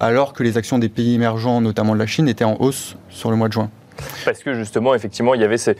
alors 0.00 0.32
que 0.32 0.42
les 0.42 0.56
actions 0.56 0.78
des 0.78 0.88
pays 0.88 1.14
émergents, 1.14 1.60
notamment 1.60 1.94
de 1.94 1.98
la 1.98 2.06
Chine, 2.06 2.28
étaient 2.28 2.44
en 2.44 2.56
hausse 2.60 2.96
sur 3.10 3.30
le 3.30 3.36
mois 3.36 3.48
de 3.48 3.52
juin. 3.52 3.70
Parce 4.24 4.42
que 4.42 4.54
justement, 4.54 4.94
effectivement, 4.94 5.34
il 5.34 5.40
y 5.40 5.44
avait 5.44 5.58
cette 5.58 5.78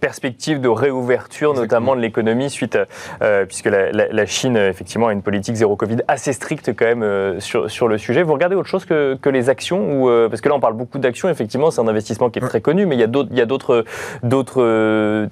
perspective 0.00 0.60
de 0.60 0.68
réouverture, 0.68 1.54
notamment 1.54 1.96
de 1.96 2.00
l'économie, 2.00 2.50
suite 2.50 2.78
à, 3.20 3.46
puisque 3.46 3.66
la, 3.66 4.26
Chine, 4.26 4.56
effectivement, 4.56 5.08
a 5.08 5.12
une 5.12 5.22
politique 5.22 5.56
zéro 5.56 5.76
Covid 5.76 5.98
assez 6.06 6.32
stricte 6.32 6.72
quand 6.76 6.84
même 6.84 7.40
sur, 7.40 7.70
sur 7.70 7.88
le 7.88 7.98
sujet. 7.98 8.22
Vous 8.22 8.32
regardez 8.32 8.54
autre 8.54 8.68
chose 8.68 8.84
que, 8.84 9.18
que 9.20 9.28
les 9.28 9.48
actions 9.48 10.02
ou, 10.02 10.28
Parce 10.28 10.40
que 10.40 10.48
là, 10.48 10.54
on 10.54 10.60
parle 10.60 10.74
beaucoup 10.74 10.98
d'actions, 10.98 11.28
effectivement, 11.28 11.70
c'est 11.70 11.80
un 11.80 11.88
investissement 11.88 12.30
qui 12.30 12.38
est 12.38 12.42
très 12.42 12.60
connu, 12.60 12.86
mais 12.86 12.96
il 12.96 13.00
y 13.00 13.40
a 13.40 13.46
d'autres 13.46 13.84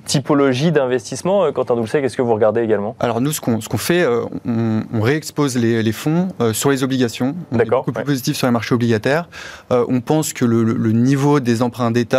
typologies 0.04 0.72
d'investissement. 0.72 1.52
Quentin 1.52 1.76
Doulcet, 1.76 2.00
qu'est-ce 2.02 2.16
que 2.16 2.22
vous 2.22 2.34
regardez 2.34 2.62
également? 2.62 2.96
Alors 3.00 3.20
nous, 3.20 3.32
ce 3.32 3.40
qu'on 3.40 3.60
fait, 3.78 4.06
on, 4.46 4.82
on, 4.92 5.00
réexpose 5.00 5.56
les, 5.56 5.82
les 5.82 5.92
fonds 5.92 6.28
sur 6.52 6.70
les 6.70 6.82
obligations. 6.82 7.36
On 7.52 7.58
est 7.58 7.64
beaucoup 7.64 7.92
plus 7.92 8.04
positif 8.04 8.36
sur 8.36 8.46
les 8.46 8.52
marchés 8.52 8.74
obligataires. 8.74 9.28
on 9.70 10.00
pense 10.00 10.32
que 10.32 10.44
le, 10.44 10.62
le 10.62 10.92
niveau 10.92 11.40
des 11.40 11.62
emprunts 11.62 11.90
d'État 11.90 12.17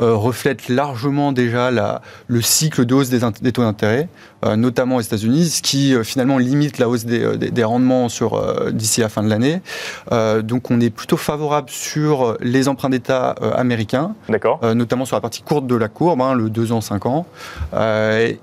euh, 0.00 0.14
reflète 0.14 0.68
largement 0.68 1.32
déjà 1.32 1.70
la, 1.70 2.02
le 2.28 2.40
cycle 2.40 2.84
de 2.84 2.94
hausse 2.94 3.08
des, 3.08 3.20
des 3.42 3.52
taux 3.52 3.62
d'intérêt, 3.62 4.08
euh, 4.44 4.56
notamment 4.56 4.96
aux 4.96 5.00
États-Unis, 5.00 5.46
ce 5.46 5.62
qui 5.62 5.94
euh, 5.94 6.04
finalement 6.04 6.38
limite 6.38 6.78
la 6.78 6.88
hausse 6.88 7.04
des, 7.04 7.36
des, 7.36 7.64
rendements 7.64 8.08
sur 8.08 8.40
d'ici 8.72 9.00
la 9.00 9.08
fin 9.08 9.22
de 9.22 9.28
l'année. 9.28 9.60
donc 10.42 10.70
on 10.70 10.80
est 10.80 10.90
plutôt 10.90 11.16
favorable 11.16 11.68
sur 11.68 12.36
les 12.40 12.68
emprunts 12.68 12.88
d'État 12.88 13.30
américains, 13.56 14.14
notamment 14.62 15.04
sur 15.04 15.16
la 15.16 15.20
partie 15.20 15.42
courte 15.42 15.66
de 15.66 15.74
la 15.74 15.88
courbe, 15.88 16.22
hein, 16.22 16.34
le 16.34 16.48
2 16.48 16.72
ans, 16.72 16.80
5 16.80 17.06
ans. 17.06 17.26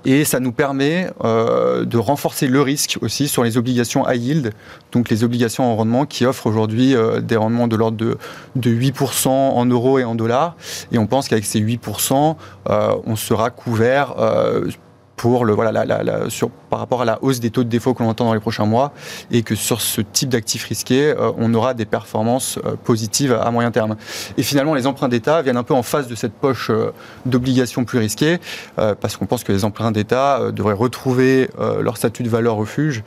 et 0.04 0.24
ça 0.24 0.38
nous 0.38 0.52
permet 0.52 1.10
de 1.24 1.98
renforcer 1.98 2.46
le 2.46 2.60
risque 2.60 2.98
aussi 3.00 3.26
sur 3.26 3.42
les 3.42 3.56
obligations 3.56 4.08
high 4.08 4.22
yield, 4.22 4.52
donc 4.92 5.08
les 5.08 5.24
obligations 5.24 5.64
en 5.64 5.74
rendement 5.76 6.06
qui 6.06 6.24
offrent 6.26 6.46
aujourd'hui 6.46 6.94
des 7.22 7.36
rendements 7.36 7.68
de 7.68 7.76
l'ordre 7.76 7.96
de, 7.96 8.18
de 8.54 8.70
8% 8.70 9.28
en 9.28 9.66
euros 9.66 9.98
et 9.98 10.04
en 10.04 10.14
dollars. 10.14 10.56
Et 10.92 10.95
on 10.98 11.06
pense 11.06 11.28
qu'avec 11.28 11.44
ces 11.44 11.60
8%, 11.60 12.36
euh, 12.68 12.94
on 13.04 13.16
sera 13.16 13.50
couvert 13.50 14.14
euh, 14.18 14.68
pour 15.16 15.44
le, 15.44 15.52
voilà, 15.54 15.84
la, 15.84 16.30
sur, 16.30 16.50
par 16.76 16.80
rapport 16.82 17.00
à 17.00 17.06
la 17.06 17.18
hausse 17.22 17.40
des 17.40 17.48
taux 17.48 17.64
de 17.64 17.70
défaut 17.70 17.94
que 17.94 18.02
l'on 18.02 18.10
entend 18.10 18.26
dans 18.26 18.34
les 18.34 18.40
prochains 18.40 18.66
mois 18.66 18.92
et 19.30 19.42
que 19.42 19.54
sur 19.54 19.80
ce 19.80 20.02
type 20.02 20.28
d'actifs 20.28 20.66
risqués, 20.66 21.06
euh, 21.06 21.32
on 21.38 21.54
aura 21.54 21.72
des 21.72 21.86
performances 21.86 22.58
euh, 22.66 22.76
positives 22.76 23.32
à 23.32 23.50
moyen 23.50 23.70
terme. 23.70 23.96
Et 24.36 24.42
finalement, 24.42 24.74
les 24.74 24.86
emprunts 24.86 25.08
d'État 25.08 25.40
viennent 25.40 25.56
un 25.56 25.62
peu 25.62 25.72
en 25.72 25.82
face 25.82 26.06
de 26.06 26.14
cette 26.14 26.34
poche 26.34 26.68
euh, 26.68 26.92
d'obligations 27.24 27.86
plus 27.86 27.98
risquées 27.98 28.38
parce 28.76 29.16
qu'on 29.16 29.24
pense 29.24 29.42
que 29.42 29.52
les 29.52 29.64
emprunts 29.64 29.90
d'État 29.90 30.52
devraient 30.52 30.74
retrouver 30.74 31.48
leur 31.80 31.96
statut 31.96 32.22
de 32.22 32.28
valeur 32.28 32.56
refuge 32.56 33.02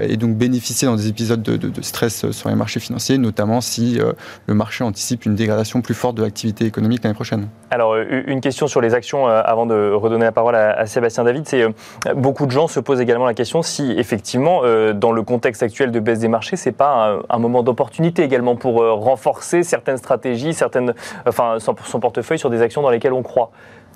et 0.00 0.16
donc 0.16 0.36
bénéficier 0.36 0.86
dans 0.86 0.96
des 0.96 1.08
épisodes 1.08 1.42
de, 1.42 1.56
de, 1.56 1.82
stress 1.82 2.30
sur 2.30 2.48
les 2.48 2.54
marchés 2.54 2.80
financiers, 2.80 3.18
notamment 3.18 3.60
si 3.60 3.98
le 4.46 4.54
marché 4.54 4.84
anticipe 4.84 5.26
une 5.26 5.34
dégradation 5.34 5.80
plus 5.80 5.94
forte 5.94 6.16
de 6.16 6.22
l'activité 6.22 6.66
économique 6.66 7.02
l'année 7.02 7.14
prochaine. 7.14 7.48
Alors, 7.70 7.96
une 7.96 8.40
question 8.40 8.66
sur 8.66 8.80
les 8.80 8.94
actions 8.94 9.26
avant 9.26 9.66
de 9.66 9.90
redonner 9.92 10.24
la 10.24 10.32
parole 10.32 10.54
à, 10.54 10.72
à 10.72 10.86
Sébastien 10.86 11.24
David, 11.24 11.46
c'est 11.46 11.66
beaucoup 12.14 12.46
de 12.46 12.52
gens 12.52 12.68
se 12.76 12.80
pose 12.80 13.00
également 13.00 13.24
la 13.24 13.32
question 13.32 13.62
si 13.62 13.92
effectivement, 13.92 14.60
euh, 14.62 14.92
dans 14.92 15.12
le 15.12 15.22
contexte 15.22 15.62
actuel 15.62 15.90
de 15.90 16.00
baisse 16.00 16.18
des 16.18 16.28
marchés, 16.28 16.56
c'est 16.56 16.72
pas 16.72 17.20
un, 17.28 17.38
moment 17.38 17.62
d'opportunité 17.62 18.22
également 18.22 18.54
pour 18.54 18.82
euh, 18.82 18.92
renforcer 18.92 19.62
certaines 19.62 19.96
stratégies, 19.96 20.52
certaines, 20.52 20.92
enfin, 21.26 21.56
son, 21.58 21.74
son 21.84 22.00
portefeuille 22.00 22.38
sur 22.38 22.50
des 22.50 22.60
actions 22.60 22.82
dans 22.82 22.90
lesquelles 22.90 23.14
on 23.14 23.22
croit. 23.22 23.50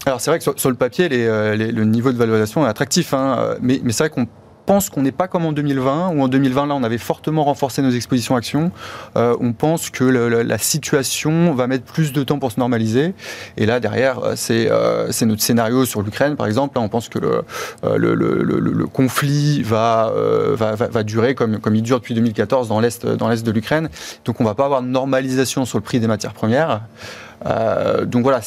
Alors 0.06 0.20
c'est 0.20 0.30
vrai 0.30 0.38
que 0.38 0.44
sur, 0.58 0.70
le 0.70 0.76
papier, 0.76 1.08
euh, 1.12 1.54
le 1.56 1.84
niveau 1.84 2.10
de 2.10 2.16
valorisation 2.16 2.64
est 2.64 2.70
attractif, 2.70 3.12
hein, 3.12 3.56
mais, 3.60 3.80
mais 3.84 3.92
c'est 3.92 4.04
vrai 4.04 4.10
qu'on 4.10 4.26
pense 4.66 4.90
qu'on 4.90 5.02
n'est 5.02 5.12
pas 5.12 5.28
comme 5.28 5.44
en 5.44 5.52
2020, 5.52 6.10
où 6.10 6.22
en 6.22 6.28
2020, 6.28 6.66
là, 6.66 6.74
on 6.74 6.82
avait 6.82 6.98
fortement 6.98 7.44
renforcé 7.44 7.82
nos 7.82 7.90
expositions 7.90 8.36
actions. 8.36 8.70
Euh, 9.16 9.36
on 9.40 9.52
pense 9.52 9.90
que 9.90 10.04
la 10.04 10.58
situation 10.58 11.54
va 11.54 11.66
mettre 11.66 11.84
plus 11.84 12.12
de 12.12 12.22
temps 12.22 12.38
pour 12.38 12.52
se 12.52 12.60
normaliser. 12.60 13.14
Et 13.56 13.66
là, 13.66 13.80
derrière, 13.80 14.20
euh, 14.20 14.34
euh, 14.50 15.08
c'est 15.10 15.26
notre 15.26 15.42
scénario 15.42 15.84
sur 15.84 16.02
l'Ukraine, 16.02 16.36
par 16.36 16.46
exemple. 16.46 16.76
Là, 16.78 16.82
on 16.82 16.88
pense 16.88 17.08
que 17.08 17.18
le, 17.18 18.86
conflit 18.86 19.62
va, 19.62 20.12
durer 21.04 21.34
comme, 21.34 21.58
comme 21.58 21.74
il 21.74 21.82
dure 21.82 21.98
depuis 21.98 22.14
2014 22.14 22.68
dans 22.68 22.80
l'Est 22.80 23.04
de 23.04 23.50
l'Ukraine. 23.50 23.88
Donc, 24.24 24.40
on 24.40 24.44
ne 24.44 24.48
va 24.48 24.54
pas 24.54 24.64
avoir 24.64 24.82
de 24.82 24.88
normalisation 24.88 25.64
sur 25.64 25.78
le 25.78 25.84
prix 25.84 26.00
des 26.00 26.06
matières 26.06 26.34
premières. 26.34 26.82
Euh, 27.46 28.04
donc 28.04 28.22
voilà, 28.22 28.40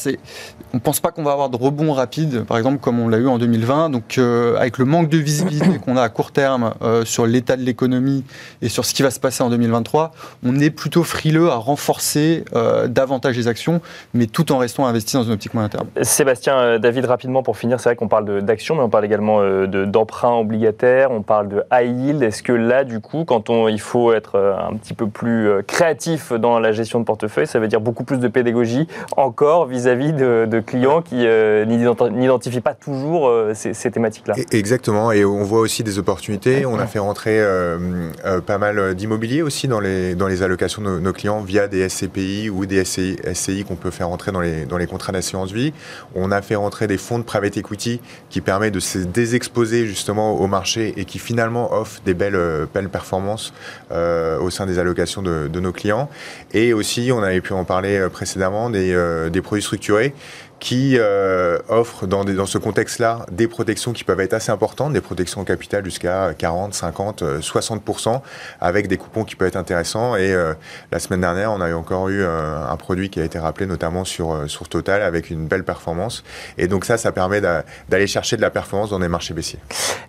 on 0.72 0.76
ne 0.76 0.80
pense 0.80 1.00
pas 1.00 1.10
qu'on 1.10 1.22
va 1.22 1.32
avoir 1.32 1.50
de 1.50 1.56
rebond 1.56 1.92
rapide, 1.92 2.44
par 2.44 2.58
exemple, 2.58 2.78
comme 2.78 3.00
on 3.00 3.08
l'a 3.08 3.18
eu 3.18 3.26
en 3.26 3.38
2020. 3.38 3.90
Donc 3.90 4.18
euh, 4.18 4.56
avec 4.56 4.78
le 4.78 4.84
manque 4.84 5.08
de 5.08 5.18
visibilité 5.18 5.78
qu'on 5.78 5.96
a 5.96 6.02
à 6.02 6.08
court 6.08 6.32
terme 6.32 6.74
euh, 6.82 7.04
sur 7.04 7.26
l'état 7.26 7.56
de 7.56 7.62
l'économie 7.62 8.24
et 8.62 8.68
sur 8.68 8.84
ce 8.84 8.94
qui 8.94 9.02
va 9.02 9.10
se 9.10 9.20
passer 9.20 9.42
en 9.42 9.50
2023, 9.50 10.12
on 10.44 10.58
est 10.58 10.70
plutôt 10.70 11.02
frileux 11.02 11.50
à 11.50 11.56
renforcer 11.56 12.44
davantage 12.86 13.36
les 13.36 13.48
actions, 13.48 13.80
mais 14.12 14.26
tout 14.26 14.52
en 14.52 14.58
restant 14.58 14.86
investi 14.86 15.16
dans 15.16 15.24
une 15.24 15.32
optique 15.32 15.54
moyen 15.54 15.68
terme. 15.68 15.86
Sébastien, 16.02 16.78
David, 16.78 17.06
rapidement 17.06 17.42
pour 17.42 17.56
finir, 17.56 17.80
c'est 17.80 17.88
vrai 17.88 17.96
qu'on 17.96 18.08
parle 18.08 18.42
d'actions, 18.42 18.74
mais 18.74 18.82
on 18.82 18.88
parle 18.88 19.04
également 19.04 19.40
de, 19.42 19.84
d'emprunts 19.84 20.34
obligataires, 20.34 21.10
on 21.10 21.22
parle 21.22 21.48
de 21.48 21.62
high 21.72 21.98
yield. 21.98 22.22
Est-ce 22.22 22.42
que 22.42 22.52
là, 22.52 22.84
du 22.84 23.00
coup, 23.00 23.24
quand 23.24 23.50
on, 23.50 23.68
il 23.68 23.80
faut 23.80 24.12
être 24.12 24.38
un 24.38 24.76
petit 24.76 24.94
peu 24.94 25.08
plus 25.08 25.50
créatif 25.66 26.32
dans 26.32 26.58
la 26.58 26.72
gestion 26.72 27.00
de 27.00 27.04
portefeuille, 27.04 27.46
ça 27.46 27.58
veut 27.58 27.68
dire 27.68 27.80
beaucoup 27.80 28.04
plus 28.04 28.18
de 28.18 28.28
pédagogie 28.28 28.83
encore 29.16 29.66
vis-à-vis 29.66 30.12
de, 30.12 30.60
clients 30.60 31.02
qui 31.02 31.26
euh, 31.26 31.64
n'identifient 31.64 32.60
pas 32.60 32.74
toujours 32.74 33.28
euh, 33.28 33.52
ces, 33.54 33.90
thématiques-là. 33.90 34.34
Exactement, 34.50 35.12
et 35.12 35.24
on 35.24 35.42
voit 35.42 35.60
aussi 35.60 35.82
des 35.82 35.98
opportunités. 35.98 36.66
On 36.66 36.78
a 36.78 36.86
fait 36.86 36.98
rentrer 36.98 37.38
euh, 37.40 38.40
pas 38.46 38.58
mal 38.58 38.94
d'immobilier 38.94 39.42
aussi 39.42 39.68
dans 39.68 39.80
les, 39.80 40.14
dans 40.14 40.26
les 40.26 40.42
allocations 40.42 40.82
de 40.82 40.98
nos, 40.98 41.12
clients 41.12 41.40
via 41.40 41.68
des 41.68 41.88
SCPI 41.88 42.50
ou 42.50 42.66
des 42.66 42.84
SCI, 42.84 43.64
qu'on 43.66 43.76
peut 43.76 43.90
faire 43.90 44.08
rentrer 44.08 44.32
dans 44.32 44.40
les, 44.40 44.64
dans 44.64 44.78
les 44.78 44.86
contrats 44.86 45.12
d'assurance 45.12 45.52
vie. 45.52 45.72
On 46.14 46.30
a 46.30 46.42
fait 46.42 46.56
rentrer 46.56 46.86
des 46.86 46.98
fonds 46.98 47.18
de 47.18 47.24
private 47.24 47.56
equity 47.56 48.00
qui 48.30 48.40
permettent 48.40 48.74
de 48.74 48.80
se 48.80 48.98
désexposer 48.98 49.86
justement 49.86 50.34
au 50.40 50.46
marché 50.46 50.94
et 50.96 51.04
qui 51.04 51.18
finalement 51.18 51.72
offrent 51.72 52.00
des 52.04 52.14
belles, 52.14 52.66
belles 52.72 52.88
performances 52.88 53.52
au 53.90 54.50
sein 54.50 54.66
des 54.66 54.78
allocations 54.78 55.22
de, 55.22 55.48
de 55.48 55.60
nos 55.60 55.72
clients. 55.72 56.08
Et 56.52 56.72
aussi, 56.72 57.10
on 57.12 57.22
avait 57.22 57.40
pu 57.40 57.52
en 57.52 57.64
parler 57.64 58.08
précédemment, 58.12 58.70
euh, 58.74 59.30
des, 59.30 59.42
produits 59.42 59.62
structurés 59.62 60.14
qui 60.64 60.96
euh, 60.98 61.58
offrent 61.68 62.06
dans, 62.06 62.24
dans 62.24 62.46
ce 62.46 62.56
contexte-là 62.56 63.26
des 63.30 63.48
protections 63.48 63.92
qui 63.92 64.02
peuvent 64.02 64.20
être 64.20 64.32
assez 64.32 64.50
importantes, 64.50 64.94
des 64.94 65.02
protections 65.02 65.42
au 65.42 65.44
capital 65.44 65.84
jusqu'à 65.84 66.32
40, 66.32 66.72
50, 66.72 67.22
60%, 67.22 68.22
avec 68.62 68.88
des 68.88 68.96
coupons 68.96 69.24
qui 69.24 69.36
peuvent 69.36 69.48
être 69.48 69.56
intéressants. 69.56 70.16
Et 70.16 70.32
euh, 70.32 70.54
la 70.90 71.00
semaine 71.00 71.20
dernière, 71.20 71.52
on 71.52 71.60
a 71.60 71.70
encore 71.74 72.08
eu 72.08 72.22
euh, 72.22 72.66
un 72.66 72.76
produit 72.76 73.10
qui 73.10 73.20
a 73.20 73.24
été 73.24 73.38
rappelé 73.38 73.66
notamment 73.66 74.06
sur, 74.06 74.48
sur 74.48 74.66
Total 74.66 75.02
avec 75.02 75.28
une 75.28 75.46
belle 75.48 75.64
performance. 75.64 76.24
Et 76.56 76.66
donc 76.66 76.86
ça, 76.86 76.96
ça 76.96 77.12
permet 77.12 77.42
d'aller 77.42 78.06
chercher 78.06 78.38
de 78.38 78.40
la 78.40 78.50
performance 78.50 78.88
dans 78.88 79.00
des 79.00 79.08
marchés 79.08 79.34
baissiers. 79.34 79.58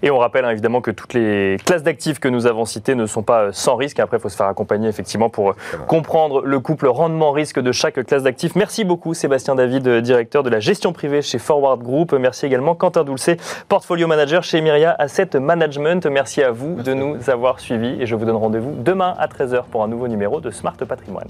Et 0.03 0.09
on 0.09 0.19
rappelle 0.19 0.45
hein, 0.45 0.51
évidemment 0.51 0.79
que 0.79 0.91
toutes 0.91 1.15
les 1.15 1.57
classes 1.65 1.83
d'actifs 1.83 2.19
que 2.19 2.29
nous 2.29 2.47
avons 2.47 2.63
citées 2.63 2.95
ne 2.95 3.07
sont 3.07 3.23
pas 3.23 3.51
sans 3.51 3.75
risque. 3.75 3.99
Après, 3.99 4.15
il 4.17 4.21
faut 4.21 4.29
se 4.29 4.37
faire 4.37 4.47
accompagner 4.47 4.87
effectivement 4.87 5.29
pour 5.29 5.53
comprendre 5.87 6.43
le 6.45 6.61
couple 6.61 6.87
rendement-risque 6.87 7.59
de 7.59 7.73
chaque 7.73 8.01
classe 8.05 8.23
d'actifs. 8.23 8.55
Merci 8.55 8.85
beaucoup 8.85 9.13
Sébastien 9.13 9.55
David, 9.55 9.85
directeur 9.99 10.44
de 10.45 10.49
la 10.49 10.59
gestion 10.59 10.93
privée 10.93 11.21
chez 11.21 11.39
Forward 11.39 11.81
Group. 11.81 12.13
Merci 12.13 12.45
également 12.45 12.75
Quentin 12.75 13.03
Doulcé, 13.03 13.37
portfolio 13.67 14.07
manager 14.07 14.43
chez 14.43 14.61
Myria 14.61 14.95
Asset 14.97 15.31
Management. 15.39 16.05
Merci 16.05 16.41
à 16.41 16.51
vous 16.51 16.81
de 16.81 16.93
nous 16.93 17.29
avoir 17.29 17.59
suivis 17.59 18.01
et 18.01 18.05
je 18.05 18.15
vous 18.15 18.25
donne 18.25 18.35
rendez-vous 18.35 18.75
demain 18.77 19.15
à 19.17 19.27
13h 19.27 19.65
pour 19.65 19.83
un 19.83 19.87
nouveau 19.87 20.07
numéro 20.07 20.39
de 20.39 20.51
Smart 20.51 20.77
Patrimoine. 20.77 21.27